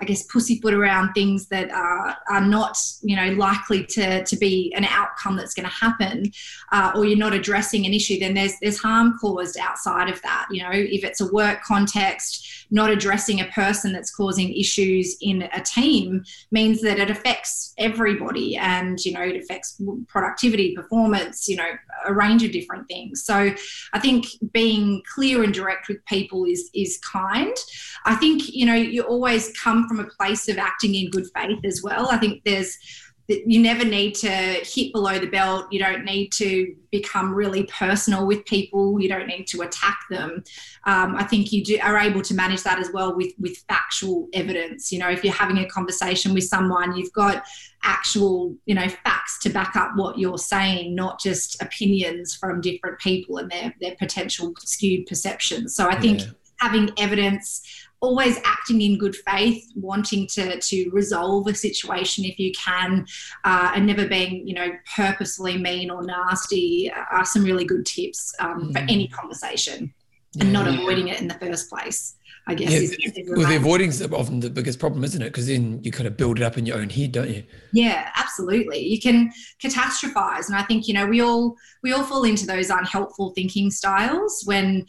[0.00, 4.72] I guess, pussyfoot around things that are, are not, you know, likely to, to be
[4.76, 6.32] an outcome that's going to happen,
[6.72, 10.46] uh, or you're not addressing an issue, then there's there's harm caused outside of that.
[10.50, 15.42] You know, if it's a work context, not addressing a person that's causing issues in
[15.52, 21.56] a team means that it affects everybody, and you know, it affects productivity, performance, you
[21.56, 21.70] know,
[22.06, 23.24] a range of different things.
[23.24, 23.54] So,
[23.92, 27.54] I think being clear and direct with people is is kind.
[28.04, 31.64] I think you know you always come from a place of acting in good faith
[31.64, 32.08] as well.
[32.10, 32.76] I think there's
[33.28, 35.66] you never need to hit below the belt.
[35.70, 39.00] You don't need to become really personal with people.
[39.00, 40.44] You don't need to attack them.
[40.84, 44.28] Um, I think you do, are able to manage that as well with with factual
[44.34, 44.92] evidence.
[44.92, 47.44] You know, if you're having a conversation with someone, you've got
[47.82, 52.98] actual you know facts to back up what you're saying, not just opinions from different
[52.98, 55.74] people and their their potential skewed perceptions.
[55.74, 56.26] So I think yeah.
[56.58, 57.62] Having evidence
[58.04, 63.06] always acting in good faith, wanting to to resolve a situation if you can,
[63.44, 68.34] uh, and never being you know purposely mean or nasty are some really good tips
[68.40, 68.72] um, mm.
[68.72, 69.92] for any conversation,
[70.38, 72.16] and not avoiding it in the first place.
[72.46, 72.72] I guess.
[72.72, 75.30] Yeah, is, is well, the avoiding is often the biggest problem, isn't it?
[75.30, 77.42] Because then you kind of build it up in your own head, don't you?
[77.72, 78.80] Yeah, absolutely.
[78.80, 82.68] You can catastrophize, and I think you know we all we all fall into those
[82.68, 84.84] unhelpful thinking styles when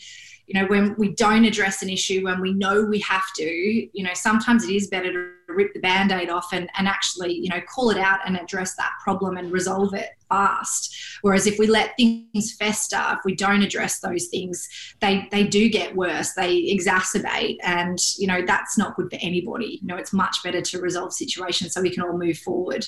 [0.48, 4.04] you know when we don't address an issue when we know we have to you
[4.04, 7.62] know sometimes it is better to rip the band-aid off and, and actually you know
[7.62, 10.96] call it out and address that problem and resolve it fast.
[11.22, 14.68] Whereas if we let things fester if we don't address those things
[15.00, 19.80] they they do get worse they exacerbate and you know that's not good for anybody.
[19.82, 22.88] You know it's much better to resolve situations so we can all move forward.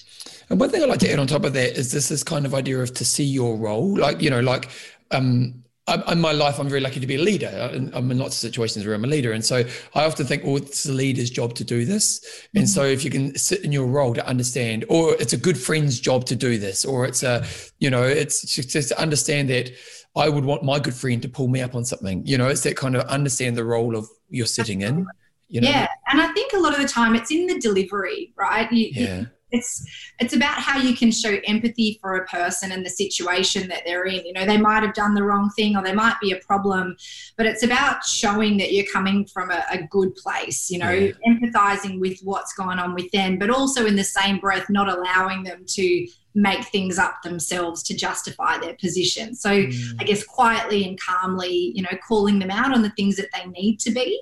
[0.50, 2.46] And one thing i'd like to add on top of that is this this kind
[2.46, 3.98] of idea of to see your role.
[3.98, 4.70] Like you know like
[5.12, 7.70] um in my life, I'm very lucky to be a leader.
[7.94, 9.32] I'm in lots of situations where I'm a leader.
[9.32, 9.64] And so
[9.96, 12.20] I often think, well, it's the leader's job to do this.
[12.20, 12.58] Mm-hmm.
[12.58, 15.58] And so if you can sit in your role to understand, or it's a good
[15.58, 17.46] friend's job to do this, or it's a,
[17.80, 19.72] you know, it's just to understand that
[20.16, 22.26] I would want my good friend to pull me up on something.
[22.26, 25.06] You know, it's that kind of understand the role of you're sitting in.
[25.48, 25.70] You know?
[25.70, 25.88] Yeah.
[26.12, 28.70] And I think a lot of the time it's in the delivery, right?
[28.72, 29.20] You, yeah.
[29.20, 29.86] You, it's
[30.20, 34.06] it's about how you can show empathy for a person and the situation that they're
[34.06, 36.38] in you know they might have done the wrong thing or there might be a
[36.38, 36.96] problem
[37.38, 41.12] but it's about showing that you're coming from a, a good place you know yeah.
[41.26, 45.44] empathizing with what's going on with them, but also in the same breath, not allowing
[45.44, 49.34] them to make things up themselves to justify their position.
[49.34, 49.96] So mm.
[50.00, 53.50] I guess quietly and calmly, you know, calling them out on the things that they
[53.50, 54.22] need to be,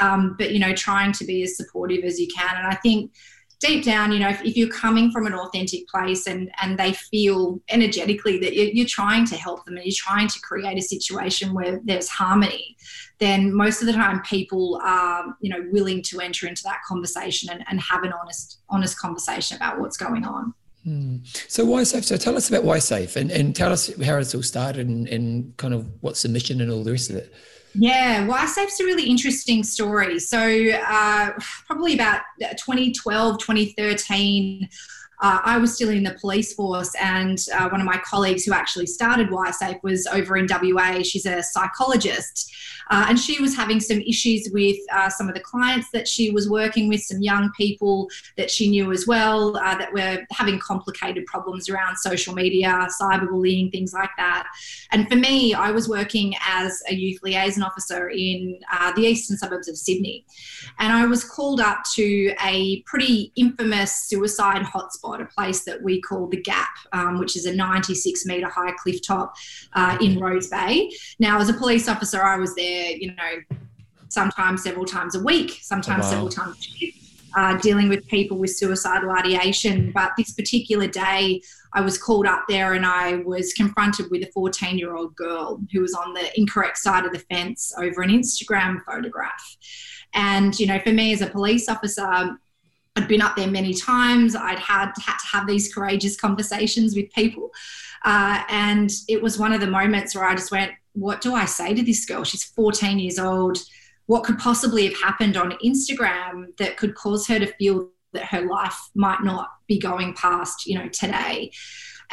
[0.00, 2.56] um, but you know, trying to be as supportive as you can.
[2.56, 3.12] And I think
[3.60, 6.92] deep down, you know, if, if, you're coming from an authentic place and and they
[6.92, 10.82] feel energetically that you're, you're, trying to help them and you're trying to create a
[10.82, 12.76] situation where there's harmony,
[13.18, 17.50] then most of the time people are, you know, willing to enter into that conversation
[17.50, 20.54] and, and have an honest honest conversation about what's going on.
[20.84, 21.16] Hmm.
[21.48, 22.04] So safe?
[22.04, 25.56] So tell us about YSafe and, and tell us how it's all started and, and
[25.56, 27.32] kind of what's the mission and all the rest of it.
[27.74, 30.20] Yeah, YSafe's a really interesting story.
[30.20, 31.32] So, uh,
[31.66, 34.68] probably about 2012, 2013,
[35.24, 38.52] uh, I was still in the police force, and uh, one of my colleagues who
[38.52, 41.02] actually started YSafe was over in WA.
[41.02, 42.54] She's a psychologist.
[42.90, 46.30] Uh, and she was having some issues with uh, some of the clients that she
[46.30, 50.58] was working with, some young people that she knew as well uh, that were having
[50.58, 54.48] complicated problems around social media, cyberbullying, things like that.
[54.92, 59.36] And for me, I was working as a youth liaison officer in uh, the eastern
[59.36, 60.26] suburbs of Sydney.
[60.78, 66.00] And I was called up to a pretty infamous suicide hotspot, a place that we
[66.00, 69.34] call the Gap, um, which is a 96 metre high cliff top
[69.74, 70.90] uh, in Rose Bay.
[71.18, 73.56] Now, as a police officer, I was there you know,
[74.08, 76.10] sometimes several times a week, sometimes wow.
[76.10, 76.94] several times a week,
[77.36, 79.90] uh, dealing with people with suicidal ideation.
[79.92, 84.30] But this particular day, I was called up there and I was confronted with a
[84.32, 88.10] 14 year old girl who was on the incorrect side of the fence over an
[88.10, 89.56] Instagram photograph.
[90.14, 92.38] And, you know, for me as a police officer,
[92.96, 94.36] I'd been up there many times.
[94.36, 97.50] I'd had had to have these courageous conversations with people,
[98.04, 101.44] uh, and it was one of the moments where I just went, what do I
[101.44, 102.24] say to this girl?
[102.24, 103.58] She's 14 years old.
[104.06, 108.42] What could possibly have happened on Instagram that could cause her to feel that her
[108.42, 111.50] life might not be going past, you know, today?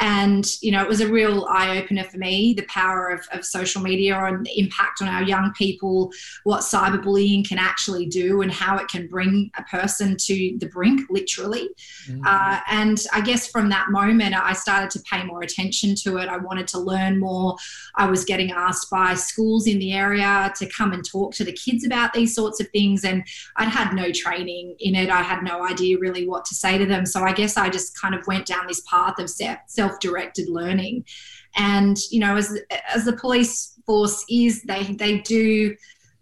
[0.02, 3.46] And, you know, it was a real eye opener for me the power of, of
[3.46, 6.12] social media and the impact on our young people,
[6.44, 11.02] what cyberbullying can actually do, and how it can bring a person to the brink,
[11.10, 11.70] literally.
[12.08, 12.22] Mm-hmm.
[12.26, 16.28] Uh, and I guess from that moment, I started to pay more attention to it.
[16.28, 17.56] I wanted to learn more.
[17.96, 21.54] I was getting asked by schools in the area to come and talk to the
[21.54, 23.04] kids about these sorts of things.
[23.04, 23.24] And
[23.58, 26.86] I'd had no training in it, I had no idea really what to say to
[26.88, 27.06] them.
[27.06, 31.06] So I guess I just kind of went down this path of self self-directed learning.
[31.56, 32.58] And you know as
[32.94, 35.76] as the police force is they they do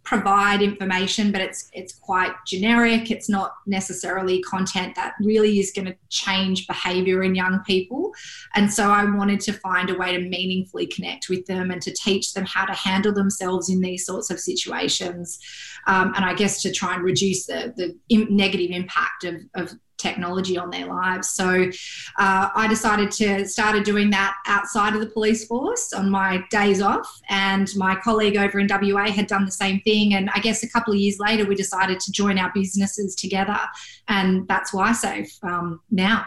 [0.04, 3.12] provide information but it's it's quite generic.
[3.12, 8.12] It's not necessarily content that really is going to change behavior in young people.
[8.56, 11.94] And so i wanted to find a way to meaningfully connect with them and to
[11.94, 15.40] teach them how to handle themselves in these sorts of situations
[15.88, 17.88] um, and i guess to try and reduce the the
[18.30, 21.30] negative impact of, of technology on their lives.
[21.30, 21.70] So
[22.18, 26.82] uh, I decided to started doing that outside of the police force on my days
[26.82, 30.14] off, and my colleague over in WA had done the same thing.
[30.14, 33.60] And I guess a couple of years later, we decided to join our businesses together,
[34.08, 36.26] and that's YSafe um, now.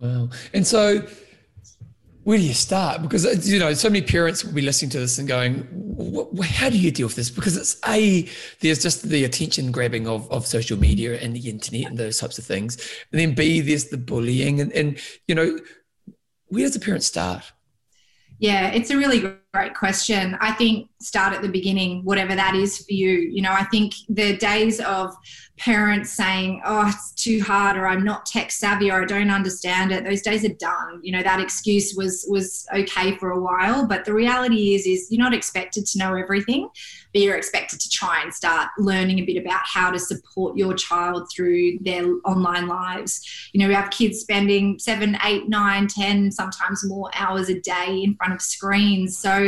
[0.00, 0.28] Wow!
[0.52, 1.06] And so
[2.26, 3.02] where do you start?
[3.02, 5.62] Because uh, you know, so many parents will be listening to this and going,
[6.42, 10.28] "How do you deal with this?" Because it's a there's just the attention grabbing of,
[10.32, 12.78] of social media and the internet and those types of things,
[13.12, 15.56] and then b there's the bullying and and you know,
[16.48, 17.44] where does the parent start?
[18.40, 20.36] Yeah, it's a really great question.
[20.40, 23.08] I think start at the beginning, whatever that is for you.
[23.08, 25.16] You know, I think the days of
[25.58, 29.90] parents saying, oh, it's too hard or I'm not tech savvy or I don't understand
[29.92, 31.00] it, those days are done.
[31.02, 33.86] You know, that excuse was was okay for a while.
[33.86, 36.68] But the reality is is you're not expected to know everything,
[37.12, 40.74] but you're expected to try and start learning a bit about how to support your
[40.74, 43.48] child through their online lives.
[43.52, 48.02] You know, we have kids spending seven, eight, nine, ten, sometimes more hours a day
[48.04, 49.16] in front of screens.
[49.16, 49.45] So,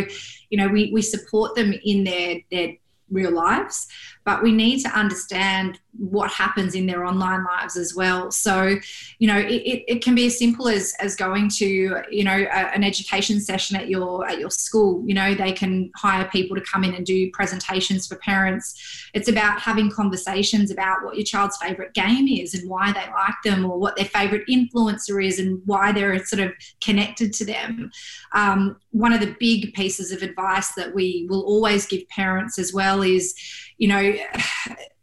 [0.50, 2.74] you know, we, we support them in their their
[3.11, 3.87] real lives
[4.28, 8.30] but we need to understand what happens in their online lives as well.
[8.30, 8.76] So,
[9.18, 11.66] you know, it, it, it can be as simple as as going to,
[12.10, 15.02] you know, a, an education session at your at your school.
[15.08, 19.08] You know, they can hire people to come in and do presentations for parents.
[19.14, 23.38] It's about having conversations about what your child's favorite game is and why they like
[23.44, 27.90] them, or what their favorite influencer is and why they're sort of connected to them.
[28.32, 32.74] Um, one of the big pieces of advice that we will always give parents as
[32.74, 33.34] well is
[33.78, 34.14] you know,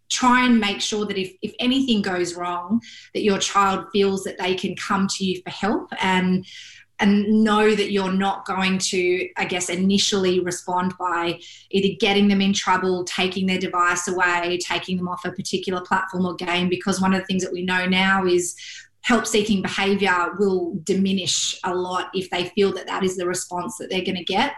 [0.10, 2.82] try and make sure that if, if anything goes wrong,
[3.14, 5.90] that your child feels that they can come to you for help.
[6.02, 6.46] And
[7.00, 12.40] and know that you're not going to, I guess, initially respond by either getting them
[12.40, 16.70] in trouble, taking their device away, taking them off a particular platform or game.
[16.70, 18.56] Because one of the things that we know now is
[19.02, 23.78] help seeking behavior will diminish a lot if they feel that that is the response
[23.78, 24.54] that they're going to get.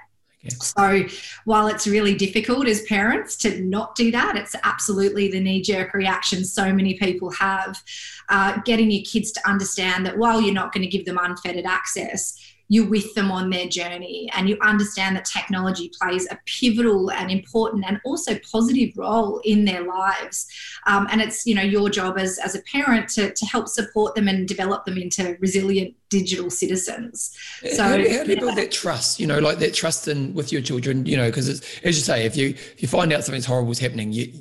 [0.62, 1.06] So,
[1.46, 5.94] while it's really difficult as parents to not do that, it's absolutely the knee jerk
[5.94, 7.82] reaction so many people have.
[8.30, 11.66] Uh, getting your kids to understand that while you're not going to give them unfettered
[11.66, 12.38] access,
[12.70, 17.32] you're with them on their journey and you understand that technology plays a pivotal and
[17.32, 20.48] important and also positive role in their lives
[20.86, 24.16] um, and it's you know your job as, as a parent to, to help support
[24.16, 27.36] them and develop them into resilient digital citizens
[27.72, 28.24] so how, how do you yeah.
[28.24, 31.48] build that trust you know like that trust in with your children you know because
[31.50, 34.32] as you say if you if you find out something's horrible is happening you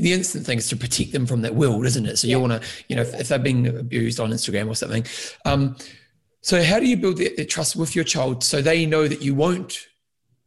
[0.00, 2.16] the instant thing is to protect them from that world, isn't it?
[2.16, 5.06] So you want to, you know, if, if, they're being abused on Instagram or something,
[5.44, 5.76] um,
[6.46, 9.20] so how do you build the, the trust with your child so they know that
[9.20, 9.88] you won't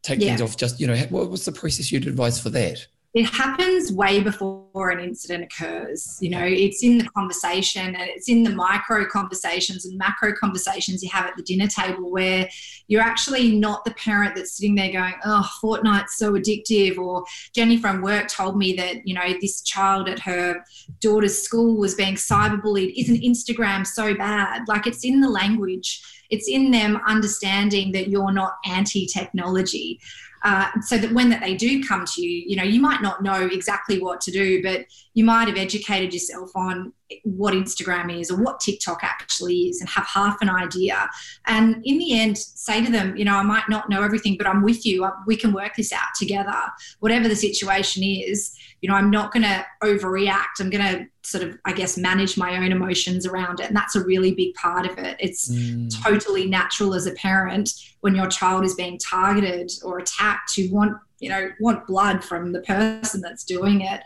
[0.02, 0.28] take yeah.
[0.28, 0.56] things off?
[0.56, 2.88] Just you know, what, was the process you'd advise for that?
[3.16, 6.20] It happens way before an incident occurs.
[6.22, 11.02] You know, it's in the conversation and it's in the micro conversations and macro conversations
[11.02, 12.48] you have at the dinner table where
[12.88, 17.00] you're actually not the parent that's sitting there going, oh, Fortnite's so addictive.
[17.00, 17.24] Or
[17.56, 20.64] Jenny from work told me that, you know, this child at her
[21.00, 22.94] daughter's school was being cyberbullied.
[22.96, 24.68] Isn't Instagram so bad?
[24.68, 30.00] Like it's in the language, it's in them understanding that you're not anti technology.
[30.44, 33.22] Uh, so that when that they do come to you, you know, you might not
[33.24, 36.94] know exactly what to do, but you might have educated yourself on
[37.24, 41.10] what Instagram is or what TikTok actually is and have half an idea.
[41.48, 44.46] And in the end, say to them, you know, I might not know everything, but
[44.46, 45.10] I'm with you.
[45.26, 46.56] We can work this out together.
[47.00, 50.60] Whatever the situation is, you know, I'm not going to overreact.
[50.60, 53.68] I'm going to sort of, I guess, manage my own emotions around it.
[53.68, 55.18] And that's a really big part of it.
[55.20, 55.92] It's mm.
[56.04, 60.96] totally natural as a parent when your child is being targeted or attacked to want,
[61.20, 64.02] you know, want blood from the person that's doing it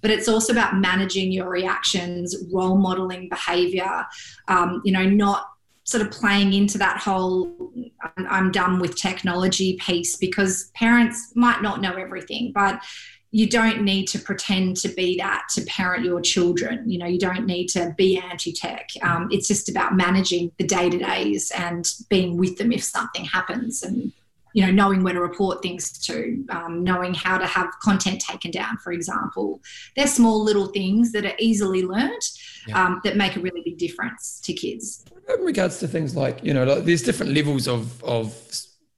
[0.00, 4.06] but it's also about managing your reactions, role modeling behavior,
[4.48, 5.48] um, you know, not
[5.84, 7.72] sort of playing into that whole
[8.16, 12.82] I'm done with technology piece because parents might not know everything, but
[13.30, 16.88] you don't need to pretend to be that to parent your children.
[16.90, 18.88] You know, you don't need to be anti tech.
[19.02, 23.24] Um, it's just about managing the day to days and being with them if something
[23.24, 24.12] happens and
[24.54, 28.50] you know, knowing where to report things to, um, knowing how to have content taken
[28.50, 29.60] down, for example.
[29.96, 32.22] They're small little things that are easily learned
[32.66, 32.86] yeah.
[32.86, 35.04] um, that make a really big difference to kids.
[35.28, 38.34] In regards to things like, you know, like there's different levels of, of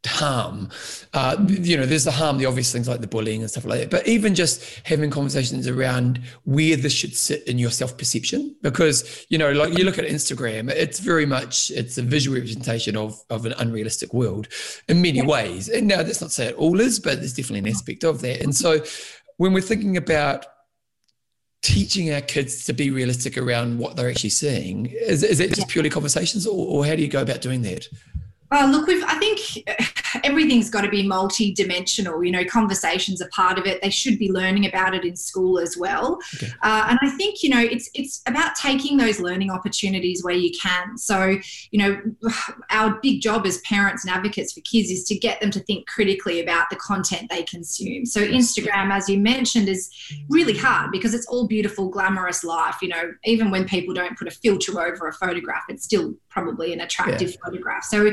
[0.06, 0.68] harm.
[1.12, 3.80] Uh, you know, there's the harm, the obvious things like the bullying and stuff like
[3.80, 3.90] that.
[3.90, 9.26] But even just having conversations around where this should sit in your self perception, because
[9.28, 13.20] you know, like you look at Instagram, it's very much it's a visual representation of
[13.30, 14.48] of an unrealistic world
[14.88, 15.68] in many ways.
[15.68, 18.20] And now that's not to say it all is, but there's definitely an aspect of
[18.22, 18.40] that.
[18.42, 18.82] And so
[19.36, 20.46] when we're thinking about
[21.62, 25.68] teaching our kids to be realistic around what they're actually seeing, is, is it just
[25.68, 27.86] purely conversations, or, or how do you go about doing that?
[28.50, 29.89] Well, look, we've, I think
[30.24, 32.22] everything's got to be multi-dimensional.
[32.24, 33.82] You know, conversations are part of it.
[33.82, 36.18] They should be learning about it in school as well.
[36.36, 36.52] Okay.
[36.62, 40.50] Uh, and I think you know, it's it's about taking those learning opportunities where you
[40.60, 40.96] can.
[40.98, 41.36] So,
[41.70, 42.30] you know,
[42.70, 45.86] our big job as parents and advocates for kids is to get them to think
[45.86, 48.06] critically about the content they consume.
[48.06, 49.90] So, Instagram, as you mentioned, is
[50.28, 52.76] really hard because it's all beautiful, glamorous life.
[52.82, 56.72] You know, even when people don't put a filter over a photograph, it's still probably
[56.72, 57.36] an attractive yeah.
[57.44, 57.84] photograph.
[57.84, 58.12] So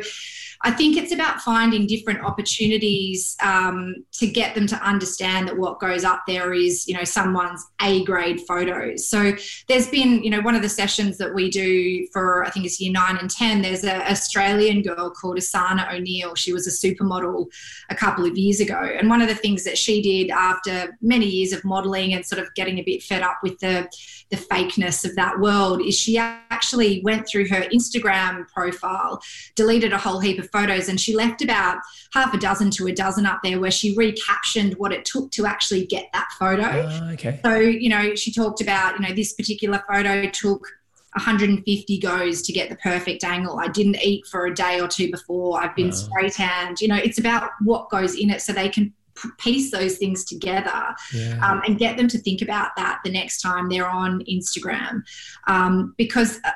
[0.61, 5.79] I think it's about finding different opportunities um, to get them to understand that what
[5.79, 9.07] goes up there is, you know, someone's A grade photos.
[9.07, 9.33] So
[9.67, 12.79] there's been, you know, one of the sessions that we do for, I think it's
[12.79, 16.35] year nine and 10, there's an Australian girl called Essena O'Neill.
[16.35, 17.47] She was a supermodel
[17.89, 18.79] a couple of years ago.
[18.79, 22.41] And one of the things that she did after many years of modeling and sort
[22.41, 23.87] of getting a bit fed up with the,
[24.29, 29.21] the fakeness of that world is she actually went through her Instagram profile,
[29.55, 31.79] deleted a whole heap of photos, and she left about
[32.13, 35.45] half a dozen to a dozen up there where she recaptioned what it took to
[35.45, 36.63] actually get that photo.
[36.63, 37.39] Uh, okay.
[37.43, 40.67] So, you know, she talked about, you know, this particular photo took
[41.13, 43.59] 150 goes to get the perfect angle.
[43.59, 45.61] I didn't eat for a day or two before.
[45.61, 46.79] I've been uh, spray tanned.
[46.79, 48.93] You know, it's about what goes in it so they can
[49.39, 51.39] piece those things together yeah.
[51.43, 55.01] um, and get them to think about that the next time they're on Instagram.
[55.47, 56.51] Um, because uh,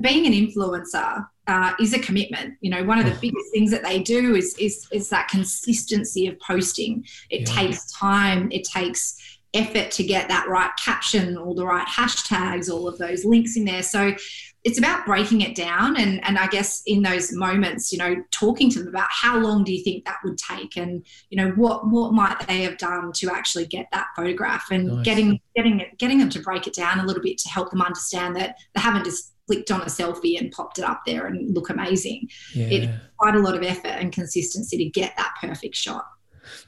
[0.00, 2.54] being an influencer uh, is a commitment.
[2.60, 6.28] You know, one of the biggest things that they do is is is that consistency
[6.28, 7.04] of posting.
[7.28, 7.54] It yeah.
[7.54, 8.50] takes time.
[8.52, 9.16] It takes
[9.52, 13.64] effort to get that right caption, all the right hashtags, all of those links in
[13.64, 13.82] there.
[13.82, 14.14] So
[14.62, 18.70] it's about breaking it down and and I guess in those moments, you know, talking
[18.70, 21.88] to them about how long do you think that would take and you know what
[21.88, 25.04] what might they have done to actually get that photograph and nice.
[25.04, 27.82] getting getting it getting them to break it down a little bit to help them
[27.82, 31.52] understand that they haven't just clicked on a selfie and popped it up there and
[31.52, 32.28] look amazing.
[32.54, 32.66] Yeah.
[32.66, 36.04] It's quite a lot of effort and consistency to get that perfect shot.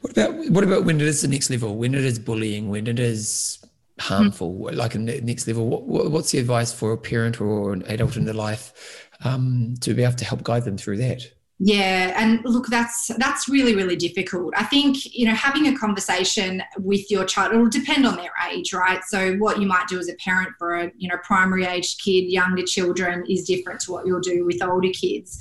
[0.01, 1.77] What about what about when it is the next level?
[1.77, 2.71] When it is bullying?
[2.71, 3.65] When it is
[4.01, 4.77] harmful, mm-hmm.
[4.77, 5.69] like a next level?
[5.69, 9.95] What, what's the advice for a parent or an adult in their life um, to
[9.95, 11.23] be able to help guide them through that?
[11.59, 14.53] Yeah, and look, that's that's really really difficult.
[14.57, 18.73] I think you know having a conversation with your child it'll depend on their age,
[18.73, 19.01] right?
[19.05, 22.25] So what you might do as a parent for a you know primary aged kid,
[22.25, 25.39] younger children is different to what you'll do with older kids.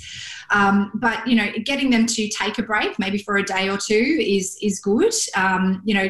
[0.50, 3.78] Um, but you know, getting them to take a break, maybe for a day or
[3.78, 5.14] two, is is good.
[5.34, 6.08] Um, you know,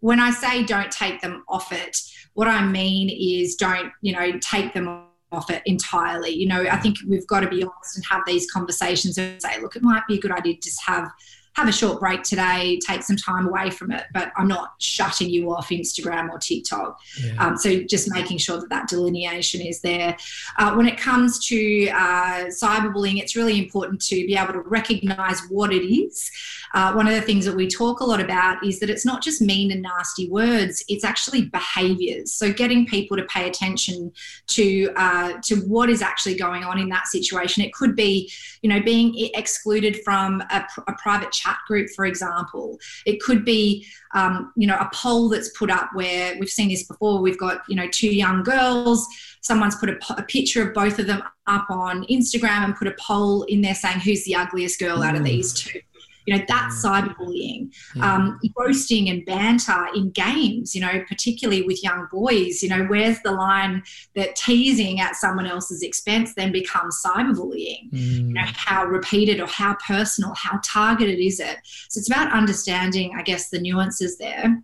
[0.00, 1.98] when I say don't take them off it,
[2.34, 6.30] what I mean is don't you know take them off it entirely.
[6.30, 9.60] You know, I think we've got to be honest and have these conversations and say,
[9.60, 11.10] look, it might be a good idea to just have
[11.54, 15.28] have a short break today, take some time away from it, but I'm not shutting
[15.28, 16.98] you off Instagram or TikTok.
[17.22, 17.46] Yeah.
[17.46, 20.16] Um, so just making sure that that delineation is there.
[20.58, 25.40] Uh, when it comes to uh, cyberbullying, it's really important to be able to recognize
[25.50, 26.30] what it is.
[26.74, 29.22] Uh, one of the things that we talk a lot about is that it's not
[29.22, 32.32] just mean and nasty words; it's actually behaviours.
[32.32, 34.10] So getting people to pay attention
[34.48, 37.62] to uh, to what is actually going on in that situation.
[37.62, 38.32] It could be,
[38.62, 42.78] you know, being excluded from a, a private chat group, for example.
[43.06, 46.84] It could be, um, you know, a poll that's put up where we've seen this
[46.84, 47.20] before.
[47.20, 49.06] We've got, you know, two young girls.
[49.40, 52.94] Someone's put a, a picture of both of them up on Instagram and put a
[52.98, 55.80] poll in there saying who's the ugliest girl out of these two.
[56.26, 57.74] You know, that's cyberbullying.
[57.94, 58.14] Yeah.
[58.14, 63.20] Um, roasting and banter in games, you know, particularly with young boys, you know, where's
[63.22, 63.82] the line
[64.14, 67.90] that teasing at someone else's expense then becomes cyberbullying?
[67.92, 68.28] Mm.
[68.28, 71.58] You know, how repeated or how personal, how targeted is it?
[71.88, 74.62] So it's about understanding, I guess, the nuances there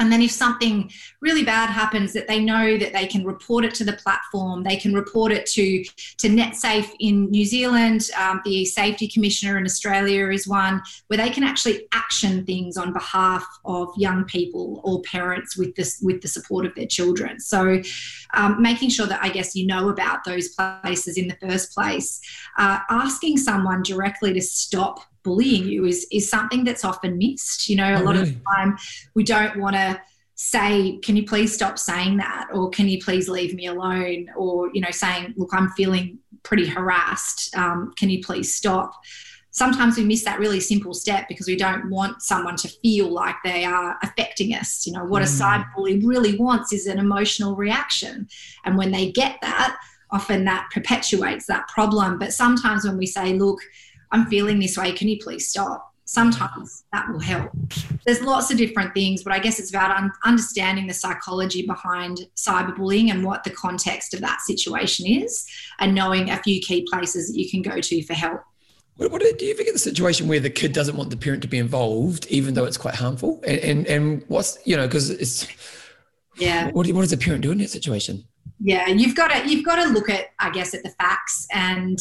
[0.00, 0.90] and then if something
[1.20, 4.76] really bad happens that they know that they can report it to the platform they
[4.76, 5.82] can report it to
[6.18, 11.30] to netsafe in new zealand um, the safety commissioner in australia is one where they
[11.30, 16.28] can actually action things on behalf of young people or parents with this with the
[16.28, 17.40] support of their children.
[17.40, 17.80] So
[18.34, 22.20] um, making sure that i guess you know about those places in the first place.
[22.58, 27.68] Uh, asking someone directly to stop bullying you is is something that's often missed.
[27.68, 28.28] You know, a oh, lot really?
[28.28, 28.76] of the time
[29.14, 30.00] we don't want to
[30.36, 34.70] say, "Can you please stop saying that?" or "Can you please leave me alone?" or
[34.72, 37.56] you know, saying, "Look, I'm feeling pretty harassed.
[37.56, 38.92] Um, can you please stop?"
[39.50, 43.36] Sometimes we miss that really simple step because we don't want someone to feel like
[43.44, 44.84] they are affecting us.
[44.84, 45.26] You know, what mm.
[45.26, 48.28] a cyber bully really wants is an emotional reaction,
[48.64, 49.76] and when they get that,
[50.10, 52.18] often that perpetuates that problem.
[52.18, 53.60] But sometimes when we say, "Look,"
[54.14, 54.92] I'm feeling this way.
[54.92, 55.92] Can you please stop?
[56.04, 57.50] Sometimes that will help.
[58.06, 62.20] There's lots of different things, but I guess it's about un- understanding the psychology behind
[62.36, 65.44] cyberbullying and what the context of that situation is,
[65.80, 68.42] and knowing a few key places that you can go to for help.
[68.98, 71.42] What, what, do you ever get the situation where the kid doesn't want the parent
[71.42, 73.42] to be involved, even though it's quite harmful?
[73.44, 75.48] And and, and what's you know because it's
[76.36, 76.70] yeah.
[76.70, 78.24] What, what does a parent do in that situation?
[78.60, 81.98] Yeah, you've got to you've got to look at I guess at the facts and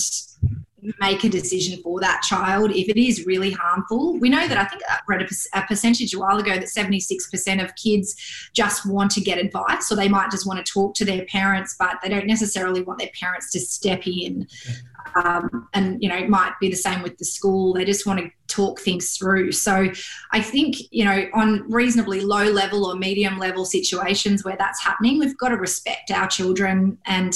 [0.99, 4.17] make a decision for that child if it is really harmful.
[4.19, 7.75] We know that I think I read a, percentage a while ago that 76% of
[7.75, 8.15] kids
[8.53, 11.75] just want to get advice or they might just want to talk to their parents,
[11.77, 14.47] but they don't necessarily want their parents to step in.
[15.15, 17.73] Um, and, you know, it might be the same with the school.
[17.73, 19.51] They just want to talk things through.
[19.51, 19.89] So
[20.31, 25.19] I think, you know, on reasonably low level or medium level situations where that's happening,
[25.19, 27.33] we've got to respect our children and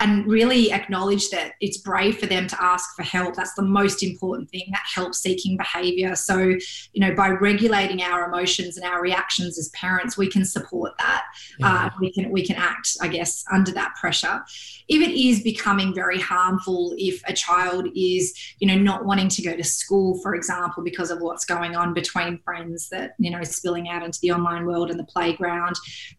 [0.00, 3.36] and really acknowledge that it's brave for them to ask for help.
[3.36, 6.16] That's the most important thing, that help seeking behavior.
[6.16, 10.92] So, you know, by regulating our emotions and our reactions as parents, we can support
[10.98, 11.24] that.
[11.60, 11.86] Yeah.
[11.86, 14.42] Uh, we can we can act, I guess, under that pressure.
[14.88, 19.42] If it is becoming very harmful, if a child is, you know, not wanting to
[19.42, 23.38] go to school, for example, because of what's going on between friends that, you know,
[23.38, 25.76] is spilling out into the online world and the playground,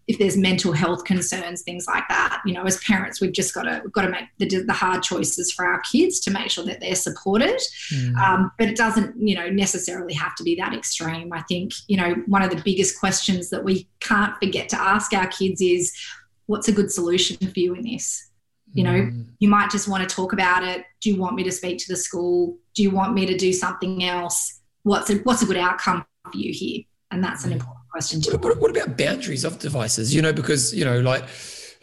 [0.07, 3.64] if there's mental health concerns, things like that, you know, as parents, we've just got
[3.65, 6.65] to we've got to make the, the hard choices for our kids to make sure
[6.65, 7.59] that they're supported.
[7.93, 8.15] Mm.
[8.17, 11.33] Um, but it doesn't, you know, necessarily have to be that extreme.
[11.33, 15.13] I think, you know, one of the biggest questions that we can't forget to ask
[15.13, 15.93] our kids is,
[16.47, 18.29] what's a good solution for you in this?
[18.73, 19.25] You know, mm.
[19.39, 20.85] you might just want to talk about it.
[21.01, 22.57] Do you want me to speak to the school?
[22.73, 24.59] Do you want me to do something else?
[24.83, 26.83] What's a, what's a good outcome for you here?
[27.11, 28.21] And that's an important question.
[28.41, 30.13] What, what, about boundaries of devices?
[30.13, 31.23] You know, because you know, like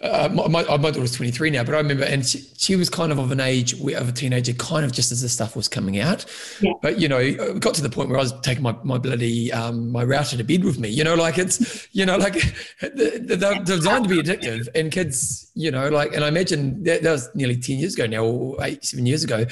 [0.02, 3.12] uh, my, my, my daughter's 23 now, but I remember, and she, she, was kind
[3.12, 5.68] of of an age where, of a teenager, kind of just as the stuff was
[5.68, 6.24] coming out.
[6.60, 6.72] Yeah.
[6.82, 9.52] But, you know, it got to the point where I was taking my, my bloody,
[9.52, 12.34] um, my router to bed with me, you know, like it's, you know, like
[12.80, 17.12] they're designed to be addictive and kids, you know, like, and I imagine that, that
[17.12, 19.46] was nearly 10 years ago now, or eight, seven years ago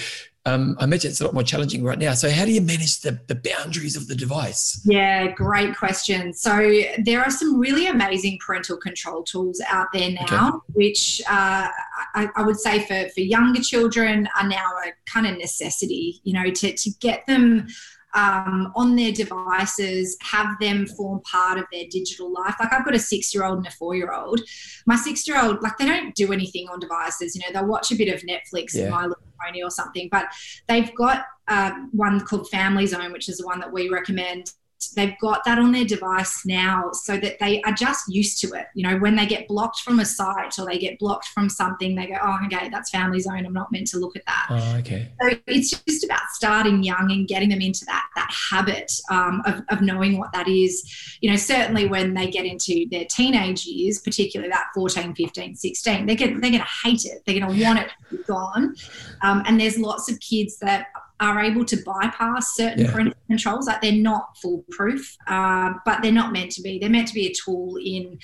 [0.46, 2.14] um, I imagine it's a lot more challenging right now.
[2.14, 4.80] So, how do you manage the, the boundaries of the device?
[4.86, 6.32] Yeah, great question.
[6.32, 10.58] So, there are some really amazing parental control tools out there now, okay.
[10.72, 11.68] which uh,
[12.14, 16.32] I, I, would say for, for younger children are now a kind of necessity, you
[16.32, 17.66] know, to, to get them
[18.14, 22.54] um, on their devices, have them form part of their digital life.
[22.58, 24.40] Like I've got a six year old and a four year old.
[24.86, 27.34] My six year old, like they don't do anything on devices.
[27.34, 28.82] You know, they'll watch a bit of Netflix yeah.
[28.82, 30.26] and My Little Pony or something, but
[30.68, 34.52] they've got uh, one called Family Zone, which is the one that we recommend
[34.96, 38.66] they've got that on their device now so that they are just used to it.
[38.74, 41.94] You know, when they get blocked from a site or they get blocked from something,
[41.94, 43.44] they go, oh, okay, that's family zone.
[43.46, 44.46] I'm not meant to look at that.
[44.50, 45.10] Oh, okay.
[45.20, 49.62] So it's just about starting young and getting them into that, that habit um, of,
[49.68, 51.16] of knowing what that is.
[51.20, 56.06] You know, certainly when they get into their teenage years, particularly that 14, 15, 16,
[56.06, 57.22] they're, they're going to hate it.
[57.26, 58.74] They're going to want it gone.
[59.22, 60.86] Um, and there's lots of kids that
[61.20, 63.12] are able to bypass certain yeah.
[63.28, 63.66] controls.
[63.66, 66.78] Like they're not foolproof, uh, but they're not meant to be.
[66.78, 68.18] They're meant to be a tool in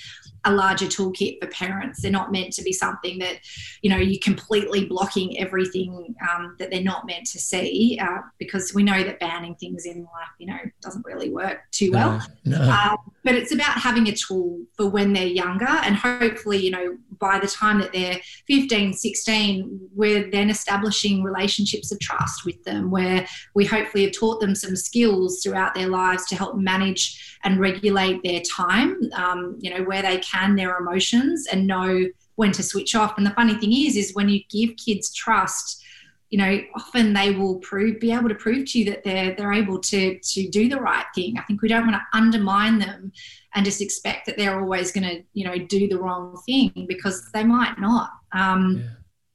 [0.45, 2.01] a larger toolkit for parents.
[2.01, 3.39] They're not meant to be something that,
[3.81, 8.73] you know, you're completely blocking everything um, that they're not meant to see uh, because
[8.73, 12.21] we know that banning things in life, you know, doesn't really work too well.
[12.45, 12.71] No, no.
[12.71, 16.97] Uh, but it's about having a tool for when they're younger and hopefully, you know,
[17.19, 22.89] by the time that they're 15, 16, we're then establishing relationships of trust with them
[22.89, 27.59] where we hopefully have taught them some skills throughout their lives to help manage and
[27.59, 32.63] regulate their time, um, you know, where they can, their emotions and know when to
[32.63, 33.17] switch off.
[33.17, 35.83] And the funny thing is, is when you give kids trust,
[36.29, 39.53] you know, often they will prove, be able to prove to you that they're they're
[39.53, 41.37] able to to do the right thing.
[41.37, 43.11] I think we don't want to undermine them
[43.55, 47.31] and just expect that they're always going to, you know, do the wrong thing because
[47.33, 48.09] they might not.
[48.33, 48.89] Um, yeah.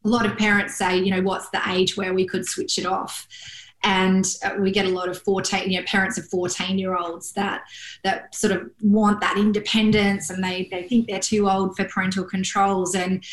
[0.05, 2.87] A lot of parents say, you know, what's the age where we could switch it
[2.87, 3.27] off?
[3.85, 4.25] And
[4.61, 7.63] we get a lot of 14 you know parents of 14 year olds that
[8.05, 12.25] that sort of want that independence and they they think they're too old for parental
[12.25, 12.95] controls.
[12.95, 13.25] And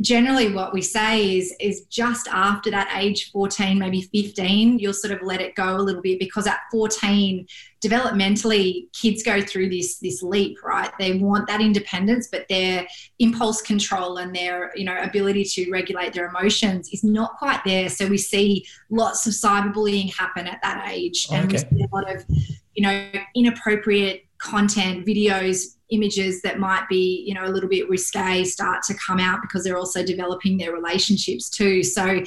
[0.00, 5.12] generally what we say is is just after that age 14 maybe 15 you'll sort
[5.12, 7.46] of let it go a little bit because at 14
[7.82, 10.90] developmentally kids go through this this leap right?
[10.98, 12.86] They want that independence but their
[13.18, 17.88] impulse control and their you know ability to regulate their emotions is not quite there.
[17.88, 21.26] So we see lots of cyberbullying happen at that age.
[21.32, 21.64] And okay.
[21.70, 22.24] we see a lot of
[22.74, 28.44] you know inappropriate content videos images that might be you know a little bit risque
[28.44, 31.82] start to come out because they're also developing their relationships too.
[31.82, 32.22] So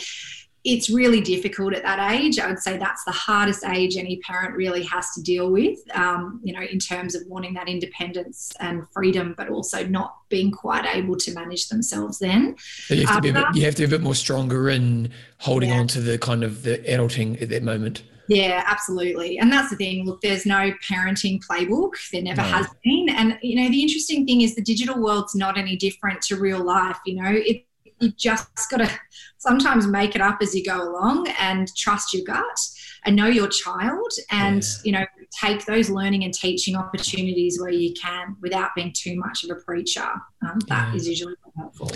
[0.64, 2.40] it's really difficult at that age.
[2.40, 6.40] I would say that's the hardest age any parent really has to deal with um,
[6.44, 10.86] you know in terms of wanting that independence and freedom but also not being quite
[10.86, 12.56] able to manage themselves then.
[12.88, 14.70] So you, have to be a bit, you have to be a bit more stronger
[14.70, 15.80] in holding yeah.
[15.80, 19.38] on to the kind of the adulting at that moment yeah, absolutely.
[19.38, 20.06] And that's the thing.
[20.06, 21.92] Look, there's no parenting playbook.
[22.12, 22.48] There never no.
[22.48, 23.10] has been.
[23.10, 26.64] And you know, the interesting thing is the digital world's not any different to real
[26.64, 26.98] life.
[27.06, 27.66] You know, it
[28.00, 28.92] you just got to
[29.38, 32.60] sometimes make it up as you go along and trust your gut
[33.06, 34.82] and know your child and yeah.
[34.84, 35.06] you know
[35.40, 39.56] take those learning and teaching opportunities where you can without being too much of a
[39.56, 40.08] preacher
[40.48, 40.96] um, That yeah.
[40.96, 41.92] is usually helpful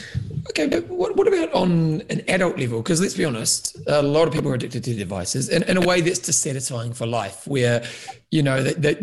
[0.50, 4.28] okay but what, what about on an adult level because let's be honest a lot
[4.28, 7.84] of people are addicted to devices in, in a way that's dissatisfying for life where
[8.32, 9.02] you know that, that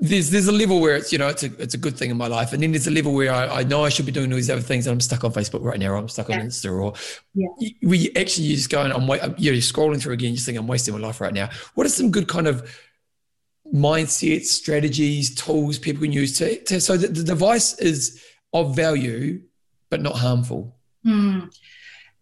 [0.00, 2.16] there's there's a level where it's you know it's a it's a good thing in
[2.16, 4.30] my life, and then there's a level where I, I know I should be doing
[4.32, 6.40] all these other things, and I'm stuck on Facebook right now, or I'm stuck yeah.
[6.40, 6.94] on Insta, or
[7.34, 7.70] yeah.
[7.82, 11.00] we actually you just going, I'm you're scrolling through again, just thinking I'm wasting my
[11.00, 11.50] life right now.
[11.74, 12.68] What are some good kind of
[13.74, 19.42] mindsets, strategies, tools people can use to, to so that the device is of value
[19.90, 20.76] but not harmful?
[21.04, 21.46] Hmm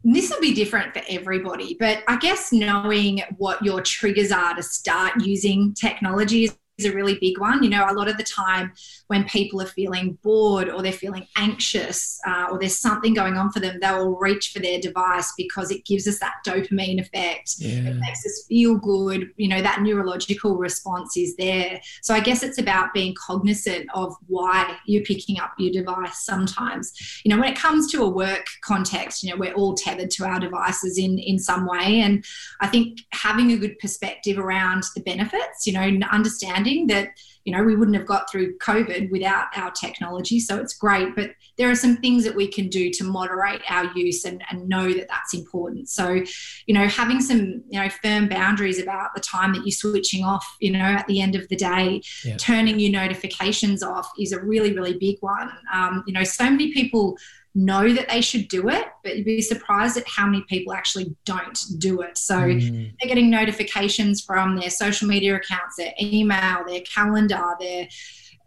[0.05, 4.63] this will be different for everybody, but I guess knowing what your triggers are to
[4.63, 7.63] start using technology is a really big one.
[7.63, 8.75] You know, a lot of the time
[9.09, 13.51] when people are feeling bored or they're feeling anxious uh, or there's something going on
[13.51, 17.57] for them, they will reach for their device because it gives us that dopamine effect.
[17.59, 17.91] Yeah.
[17.91, 19.31] It makes us feel good.
[19.37, 21.81] You know, that neurological response is there.
[22.03, 27.21] So I guess it's about being cognizant of why you're picking up your device sometimes.
[27.25, 30.25] You know, when it comes to a work context, you know, we're all tethered to
[30.25, 32.01] our devices in, in some way.
[32.01, 32.25] And
[32.61, 37.09] I think having a good perspective around the benefits, you know, understanding that
[37.45, 41.31] you know we wouldn't have got through covid without our technology so it's great but
[41.57, 44.93] there are some things that we can do to moderate our use and, and know
[44.93, 46.23] that that's important so
[46.67, 50.57] you know having some you know firm boundaries about the time that you're switching off
[50.61, 52.37] you know at the end of the day yeah.
[52.37, 56.73] turning your notifications off is a really really big one um, you know so many
[56.73, 57.17] people
[57.55, 61.15] know that they should do it, but you'd be surprised at how many people actually
[61.25, 62.19] don't do it.
[62.19, 62.93] So mm.
[62.99, 67.87] they're getting notifications from their social media accounts, their email, their calendar, their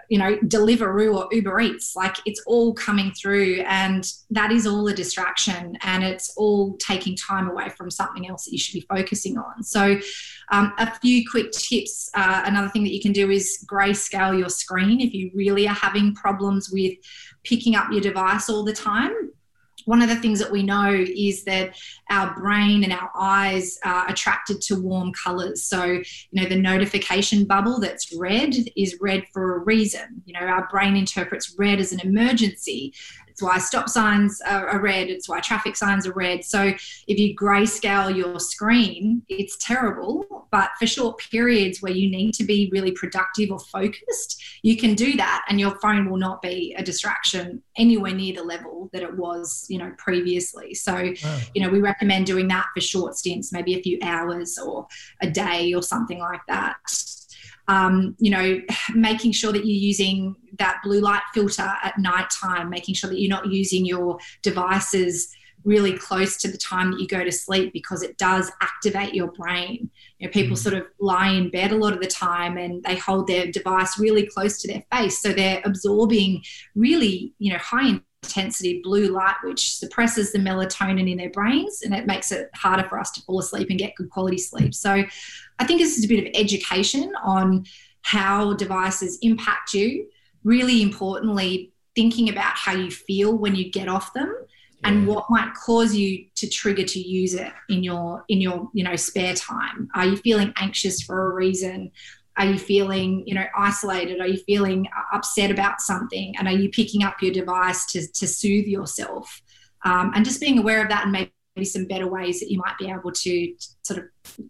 [0.09, 1.95] you know Deliveroo or Uber Eats.
[1.95, 7.15] Like it's all coming through, and that is all a distraction, and it's all taking
[7.15, 9.63] time away from something else that you should be focusing on.
[9.63, 9.99] So,
[10.51, 12.09] um, a few quick tips.
[12.13, 15.75] Uh, another thing that you can do is grayscale your screen if you really are
[15.75, 16.93] having problems with
[17.47, 19.13] picking up your device all the time
[19.87, 21.77] one of the things that we know is that
[22.09, 25.63] our brain and our eyes are attracted to warm colors.
[25.63, 30.21] So, you know, the notification bubble that's red is red for a reason.
[30.25, 32.93] You know, our brain interprets red as an emergency.
[33.37, 35.09] It's why stop signs are, red.
[35.09, 36.43] It's why traffic signs are red.
[36.43, 36.73] So
[37.07, 40.47] if you grayscale your screen, it's terrible.
[40.49, 44.95] But for short periods where you need to be really productive or focused, you can
[44.95, 49.03] do that, and your phone will not be a distraction anywhere near the level that
[49.03, 50.73] it was, you know, previously.
[50.73, 51.39] So, wow.
[51.53, 54.87] you know, we recommend doing that for short stints, maybe a few hours or
[55.21, 56.77] a day or something like that
[57.67, 58.61] um, you know,
[58.95, 63.19] making sure that you're using that blue light filter at night time, making sure that
[63.19, 65.29] you're not using your devices
[65.63, 69.29] really close to the time that you go to sleep because it does activate your
[69.33, 69.89] brain.
[70.17, 70.59] You know, people mm.
[70.59, 73.99] sort of lie in bed a lot of the time and they hold their device
[73.99, 75.21] really close to their face.
[75.21, 76.41] So they're absorbing
[76.73, 81.93] really, you know, high intensity blue light, which suppresses the melatonin in their brains and
[81.93, 84.73] it makes it harder for us to fall asleep and get good quality sleep.
[84.73, 85.03] So
[85.59, 87.65] I think this is a bit of education on
[88.01, 90.07] how devices impact you.
[90.43, 94.33] Really importantly, thinking about how you feel when you get off them
[94.81, 94.89] yeah.
[94.89, 98.83] and what might cause you to trigger to use it in your in your you
[98.83, 101.91] know spare time are you feeling anxious for a reason
[102.37, 104.21] are you feeling you know isolated?
[104.21, 106.35] Are you feeling upset about something?
[106.37, 109.41] And are you picking up your device to, to soothe yourself?
[109.85, 112.77] Um, and just being aware of that and maybe some better ways that you might
[112.77, 114.47] be able to sort of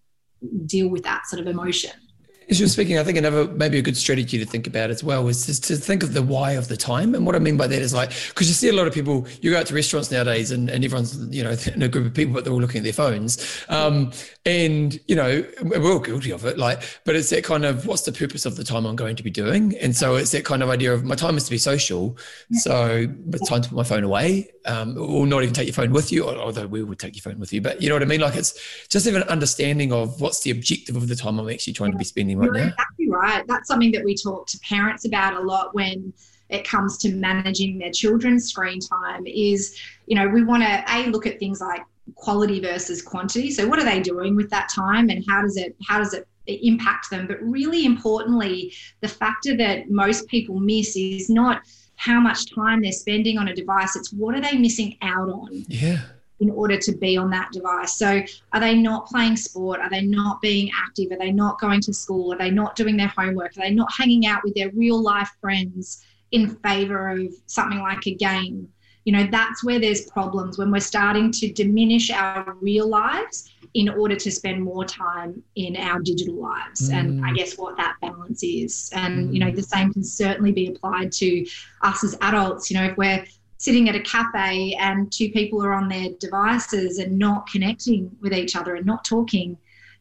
[0.66, 1.92] deal with that sort of emotion
[2.50, 5.28] as you're speaking, I think another maybe a good strategy to think about as well
[5.28, 7.14] is just to think of the why of the time.
[7.14, 9.28] And what I mean by that is like because you see a lot of people,
[9.42, 12.14] you go out to restaurants nowadays, and, and everyone's you know in a group of
[12.14, 13.66] people, but they're all looking at their phones.
[13.68, 14.12] Um,
[14.46, 16.58] and you know we're all guilty of it.
[16.58, 19.24] Like, but it's that kind of what's the purpose of the time I'm going to
[19.24, 19.78] be doing?
[19.80, 22.18] And so it's that kind of idea of my time is to be social,
[22.52, 25.92] so it's time to put my phone away, um, or not even take your phone
[25.92, 26.28] with you.
[26.30, 28.22] Although we would take your phone with you, but you know what I mean.
[28.22, 31.74] Like it's just even an understanding of what's the objective of the time I'm actually
[31.74, 32.68] trying to be spending right You're now.
[32.68, 33.44] Exactly right.
[33.48, 36.14] That's something that we talk to parents about a lot when
[36.50, 41.08] it comes to managing their children's screen time is you know we want to a
[41.08, 41.82] look at things like
[42.16, 43.52] quality versus quantity.
[43.52, 46.28] So what are they doing with that time and how does it how does it
[46.46, 47.28] impact them?
[47.28, 51.62] But really importantly the factor that most people miss is not
[51.96, 53.96] how much time they're spending on a device.
[53.96, 55.66] It's what are they missing out on?
[55.68, 56.00] Yeah
[56.40, 57.96] in order to be on that device.
[57.96, 58.22] So,
[58.54, 59.80] are they not playing sport?
[59.80, 61.12] Are they not being active?
[61.12, 62.34] Are they not going to school?
[62.34, 63.58] Are they not doing their homework?
[63.58, 68.06] Are they not hanging out with their real life friends in favor of something like
[68.08, 68.68] a game?
[69.06, 73.88] You know, that's where there's problems when we're starting to diminish our real lives in
[73.88, 76.90] order to spend more time in our digital lives.
[76.90, 76.94] Mm.
[76.94, 78.92] And I guess what that balance is.
[78.94, 81.46] And, you know, the same can certainly be applied to
[81.84, 82.70] us as adults.
[82.70, 83.26] You know, if we're
[83.58, 88.34] sitting at a cafe and two people are on their devices and not connecting with
[88.34, 89.58] each other and not talking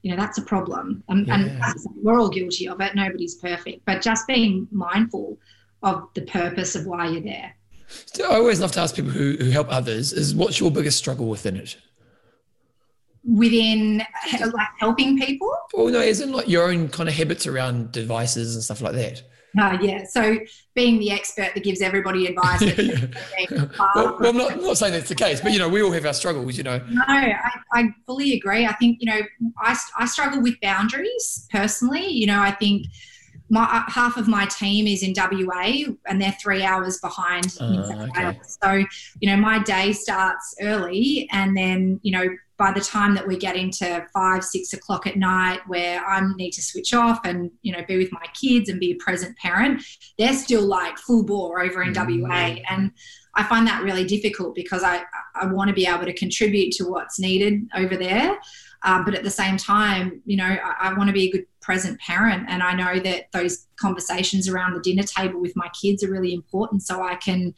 [0.07, 1.03] you know that's a problem.
[1.09, 1.35] And, yeah.
[1.35, 1.63] and
[2.01, 2.95] we're all guilty of it.
[2.95, 3.85] Nobody's perfect.
[3.87, 5.37] But just being mindful
[5.83, 7.57] of the purpose of why you're there.
[8.21, 11.27] I always love to ask people who, who help others is what's your biggest struggle
[11.27, 11.77] within it?
[13.25, 15.53] Within like helping people?
[15.75, 19.25] Well no isn't like your own kind of habits around devices and stuff like that
[19.59, 20.05] uh, yeah.
[20.05, 20.39] So
[20.75, 22.61] being the expert that gives everybody advice.
[23.95, 26.07] well, well, I'm not, not saying that's the case, but you know, we all have
[26.07, 26.57] our struggles.
[26.57, 26.79] You know.
[26.79, 27.35] No, I,
[27.73, 28.67] I fully agree.
[28.67, 29.21] I think you know,
[29.59, 32.07] I I struggle with boundaries personally.
[32.07, 32.87] You know, I think.
[33.49, 37.57] My, uh, half of my team is in WA and they're three hours behind.
[37.61, 38.41] Uh, okay.
[38.43, 38.85] So,
[39.21, 42.27] you know, my day starts early and then, you know,
[42.59, 46.53] by the time that we get into five, six o'clock at night, where I need
[46.53, 49.83] to switch off and you know be with my kids and be a present parent,
[50.19, 52.23] they're still like full bore over in mm.
[52.23, 52.93] WA, and
[53.35, 55.03] I find that really difficult because I
[55.35, 58.39] I want to be able to contribute to what's needed over there.
[58.83, 61.47] Um, but at the same time, you know, I, I want to be a good
[61.67, 62.47] present parent.
[62.49, 66.33] And I know that those conversations around the dinner table with my kids are really
[66.33, 67.55] important so I can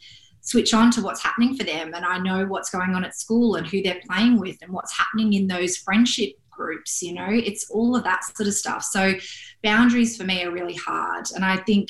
[0.49, 3.55] switch on to what's happening for them and I know what's going on at school
[3.55, 7.69] and who they're playing with and what's happening in those friendship groups, you know, it's
[7.69, 8.83] all of that sort of stuff.
[8.83, 9.13] So
[9.63, 11.27] boundaries for me are really hard.
[11.35, 11.89] And I think,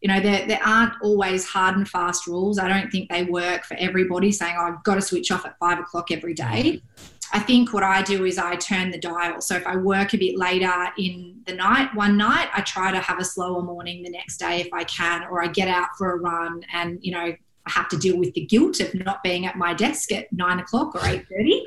[0.00, 2.58] you know, there, there aren't always hard and fast rules.
[2.58, 5.58] I don't think they work for everybody saying, oh, I've got to switch off at
[5.58, 6.80] five o'clock every day.
[6.80, 7.34] Mm-hmm.
[7.34, 9.40] I think what I do is I turn the dial.
[9.40, 12.98] So if I work a bit later in the night, one night, I try to
[12.98, 16.12] have a slower morning the next day if I can, or I get out for
[16.12, 17.34] a run and, you know,
[17.66, 20.58] I have to deal with the guilt of not being at my desk at nine
[20.58, 21.64] o'clock or eight thirty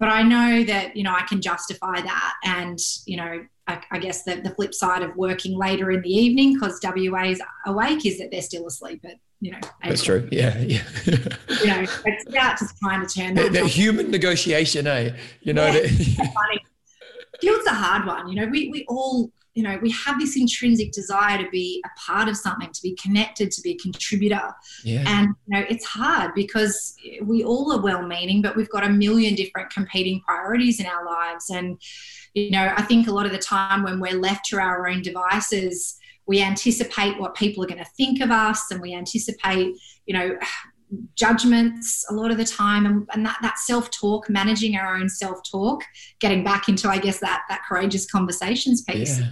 [0.00, 3.98] but I know that you know I can justify that, and you know I, I
[3.98, 8.18] guess the, the flip side of working later in the evening because WA's awake is
[8.18, 9.58] that they're still asleep at you know.
[9.84, 10.26] That's true.
[10.32, 10.82] Yeah, yeah.
[11.04, 13.52] you know, it's about just trying to turn that.
[13.52, 15.14] The, the human negotiation, eh?
[15.42, 15.86] You know, yeah.
[17.40, 18.28] Guilt's a hard one.
[18.28, 22.00] You know, we we all you know we have this intrinsic desire to be a
[22.00, 24.52] part of something to be connected to be a contributor
[24.84, 25.04] yeah.
[25.06, 28.88] and you know it's hard because we all are well meaning but we've got a
[28.88, 31.80] million different competing priorities in our lives and
[32.34, 35.02] you know i think a lot of the time when we're left to our own
[35.02, 35.96] devices
[36.26, 39.74] we anticipate what people are going to think of us and we anticipate
[40.06, 40.38] you know
[41.14, 45.82] judgments a lot of the time and, and that, that self-talk managing our own self-talk
[46.18, 49.28] getting back into i guess that that courageous conversations piece yeah.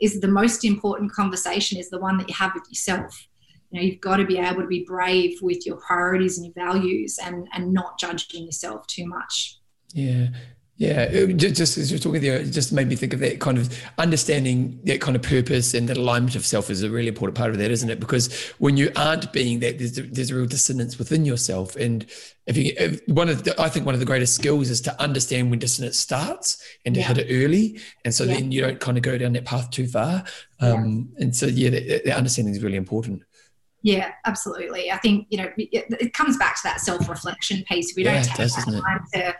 [0.00, 3.26] is the most important conversation is the one that you have with yourself.
[3.70, 6.54] You know you've got to be able to be brave with your priorities and your
[6.54, 9.58] values and and not judging yourself too much.
[9.92, 10.28] Yeah
[10.76, 13.80] yeah, just as you're talking there, it just made me think of that kind of
[13.96, 17.50] understanding that kind of purpose and that alignment of self is a really important part
[17.50, 18.00] of that, isn't it?
[18.00, 21.76] Because when you aren't being that, there's a, there's a real dissonance within yourself.
[21.76, 22.04] And
[22.46, 25.00] if you, if one of the, I think one of the greatest skills is to
[25.00, 27.06] understand when dissonance starts and to yeah.
[27.06, 28.34] hit it early, and so yeah.
[28.34, 30.24] then you don't kind of go down that path too far.
[30.58, 31.24] Um, yeah.
[31.24, 33.22] And so yeah, that, that understanding is really important.
[33.82, 34.90] Yeah, absolutely.
[34.90, 37.94] I think you know it, it comes back to that self-reflection piece.
[37.94, 39.36] We don't take does, that time to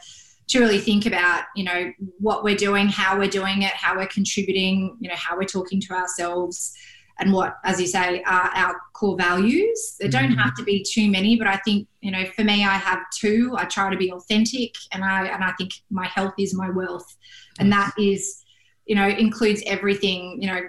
[0.46, 4.06] to really think about you know what we're doing how we're doing it how we're
[4.06, 6.74] contributing you know how we're talking to ourselves
[7.18, 9.96] and what as you say are our core values.
[10.00, 10.40] There don't mm-hmm.
[10.40, 13.54] have to be too many but i think you know for me i have two.
[13.56, 17.16] I try to be authentic and i and i think my health is my wealth.
[17.58, 18.44] And that is
[18.86, 20.60] you know includes everything you know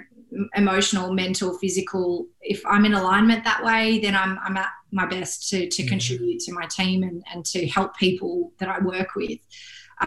[0.55, 2.27] emotional mental physical.
[2.41, 5.89] If i'm in alignment that way then i'm, I'm at my best to, to mm-hmm.
[5.89, 9.39] contribute to my team and, and to help people that i work with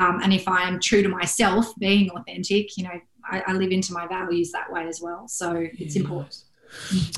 [0.01, 3.73] um, and if i am true to myself being authentic you know I, I, live
[3.73, 6.45] into my values that way as well so it's important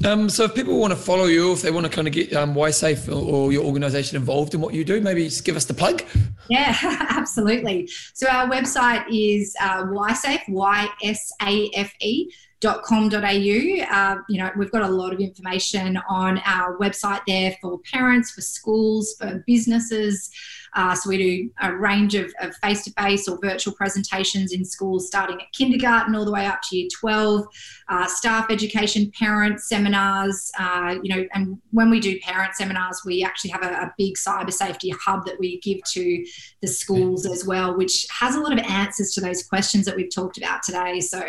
[0.05, 2.33] um, so if people want to follow you, if they want to kind of get
[2.35, 5.65] um, YSafe or, or your organisation involved in what you do, maybe just give us
[5.65, 6.03] the plug.
[6.49, 6.77] Yeah,
[7.11, 7.89] absolutely.
[8.15, 13.19] So our website is uh, YSafe, Y-S-A-F-E com.au.
[13.19, 18.31] Uh, you know, we've got a lot of information on our website there for parents,
[18.33, 20.31] for schools, for businesses.
[20.75, 25.51] Uh, so we do a range of, face-to-face or virtual presentations in schools starting at
[25.53, 27.47] kindergarten all the way up to year 12,
[27.89, 33.23] uh, staff education, parent seminars, uh, you know, and when we do parent seminars, we
[33.23, 36.25] actually have a, a, big cyber safety hub that we give to
[36.61, 40.13] the schools as well, which has a lot of answers to those questions that we've
[40.15, 41.01] talked about today.
[41.01, 41.23] So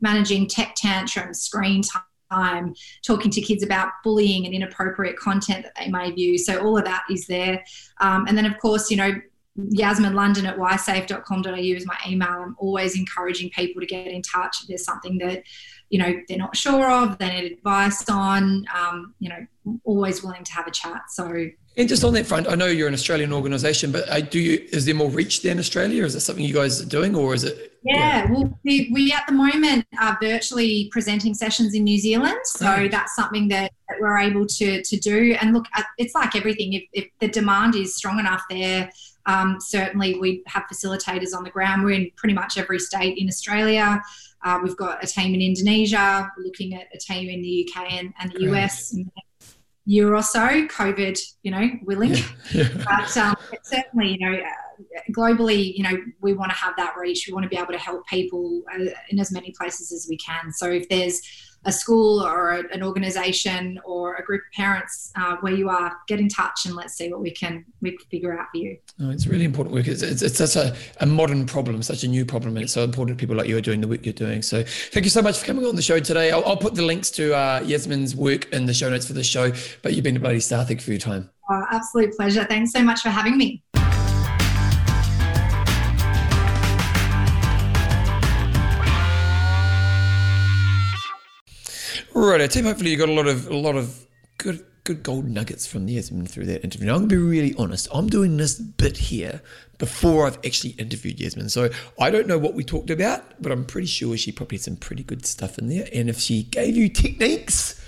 [0.00, 2.74] managing tech tantrums, screen time, time
[3.04, 6.38] talking to kids about bullying and inappropriate content that they may view.
[6.38, 7.62] So all of that is there.
[8.00, 9.12] Um, and then, of course, you know,
[9.56, 12.28] Yasmin London at ysafe.com.au is my email.
[12.28, 15.42] I'm always encouraging people to get in touch if there's something that,
[15.90, 19.46] you know, they're not sure of, they need advice on, um, you know,
[19.84, 21.02] always willing to have a chat.
[21.10, 21.48] So
[21.80, 24.68] and just on that front, I know you're an Australian organisation, but uh, do you
[24.70, 26.04] is there more reach there in Australia?
[26.04, 27.78] Is it something you guys are doing, or is it?
[27.82, 28.30] Yeah, yeah.
[28.30, 32.88] well, we, we at the moment are virtually presenting sessions in New Zealand, so oh.
[32.88, 35.34] that's something that, that, we're able to to do.
[35.40, 36.74] And look, uh, it's like everything.
[36.74, 38.90] If, if the demand is strong enough there,
[39.24, 41.82] um, certainly we have facilitators on the ground.
[41.82, 44.02] We're in pretty much every state in Australia.
[44.44, 46.30] Uh, we've got a team in Indonesia.
[46.36, 48.94] We're looking at a team in the UK and, and the US
[49.90, 52.14] year or so, COVID, you know, willing.
[52.14, 52.24] Yeah.
[52.52, 52.68] Yeah.
[52.84, 53.34] But um,
[53.64, 54.40] certainly, you know,
[55.12, 57.26] globally, you know, we want to have that reach.
[57.26, 60.16] We want to be able to help people uh, in as many places as we
[60.16, 60.52] can.
[60.52, 61.20] So if there's
[61.66, 65.94] a school or a, an organization or a group of parents uh, where you are,
[66.08, 68.78] get in touch and let's see what we can we can figure out for you.
[69.00, 69.86] Oh, it's really important work.
[69.86, 72.82] It's, it's, it's such a, a modern problem, such a new problem, and it's so
[72.82, 74.42] important people like you are doing the work you're doing.
[74.42, 76.30] So thank you so much for coming on the show today.
[76.30, 79.24] I'll, I'll put the links to uh, Yasmin's work in the show notes for the
[79.24, 79.52] show.
[79.82, 80.64] But you've been a bloody star.
[80.64, 81.28] Thank you for your time.
[81.50, 82.44] Oh, absolute pleasure.
[82.44, 83.62] Thanks so much for having me.
[92.20, 92.66] Right, team.
[92.66, 94.04] Hopefully, you got a lot of a lot of
[94.36, 96.86] good good gold nuggets from Yasmin through that interview.
[96.86, 97.88] Now, I'm going to be really honest.
[97.94, 99.40] I'm doing this bit here
[99.78, 101.48] before I've actually interviewed Yasmin.
[101.48, 104.64] So I don't know what we talked about, but I'm pretty sure she probably had
[104.64, 105.88] some pretty good stuff in there.
[105.94, 107.82] And if she gave you techniques,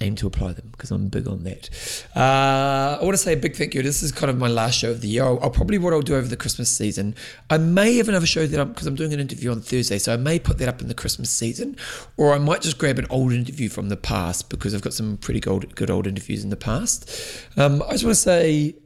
[0.00, 1.70] aim to apply them because I'm big on that.
[2.14, 3.82] Uh, I want to say a big thank you.
[3.82, 5.24] This is kind of my last show of the year.
[5.24, 7.14] I'll, I'll probably what I'll do over the Christmas season.
[7.50, 10.12] I may have another show that I'm because I'm doing an interview on Thursday, so
[10.12, 11.76] I may put that up in the Christmas season,
[12.16, 15.16] or I might just grab an old interview from the past because I've got some
[15.16, 17.10] pretty good, good old interviews in the past.
[17.56, 18.76] Um, I just want to say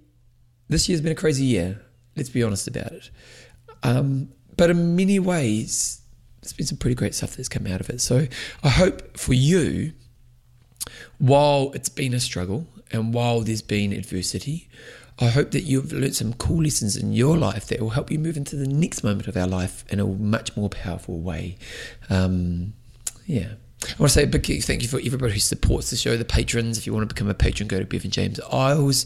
[0.68, 1.80] this year's been a crazy year.
[2.16, 3.10] Let's be honest about it.
[3.82, 6.02] Um, but in many ways,
[6.40, 8.00] there's been some pretty great stuff that's come out of it.
[8.00, 8.26] So
[8.62, 9.92] I hope for you
[11.23, 14.68] while it's been a struggle and while there's been adversity,
[15.20, 18.18] I hope that you've learned some cool lessons in your life that will help you
[18.18, 21.59] move into the next moment of our life in a much more powerful way.
[22.11, 22.73] Um,
[23.25, 23.53] yeah.
[23.85, 26.24] I want to say a big thank you for everybody who supports the show, the
[26.24, 26.78] patrons.
[26.78, 29.05] If you want to become a patron, go to Bevan James Eyles.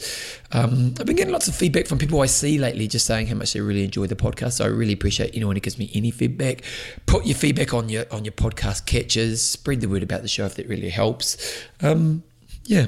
[0.53, 3.37] Um, I've been getting lots of feedback from people I see lately, just saying how
[3.37, 4.53] much they really enjoy the podcast.
[4.53, 6.63] So I really appreciate anyone who gives me any feedback.
[7.07, 9.43] Put your feedback on your on your podcast catches.
[9.43, 11.63] Spread the word about the show if that really helps.
[11.81, 12.23] Um,
[12.65, 12.85] yeah,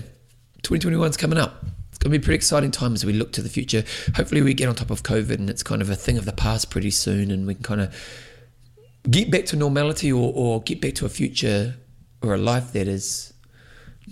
[0.62, 1.64] 2021 is coming up.
[1.89, 3.82] It's going to be a pretty exciting time as we look to the future.
[4.14, 6.32] Hopefully, we get on top of COVID and it's kind of a thing of the
[6.32, 7.95] past pretty soon, and we can kind of
[9.11, 11.76] get back to normality or, or get back to a future
[12.22, 13.32] or a life that is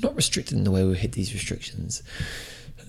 [0.03, 2.03] not restricted in the way we had these restrictions.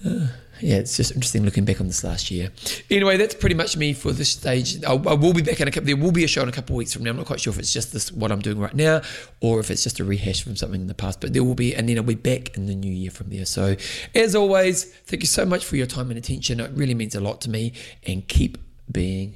[0.06, 0.28] Uh,
[0.60, 2.50] yeah, it's just interesting looking back on this last year.
[2.90, 4.84] Anyway, that's pretty much me for this stage.
[4.84, 5.86] I'll, I will be back in a couple.
[5.86, 7.12] There will be a show in a couple of weeks from now.
[7.12, 9.02] I'm not quite sure if it's just this what I'm doing right now,
[9.40, 11.22] or if it's just a rehash from something in the past.
[11.22, 13.46] But there will be, and then I'll be back in the new year from there.
[13.46, 13.76] So,
[14.16, 16.60] as always, thank you so much for your time and attention.
[16.60, 17.74] It really means a lot to me.
[18.06, 18.58] And keep
[18.92, 19.36] being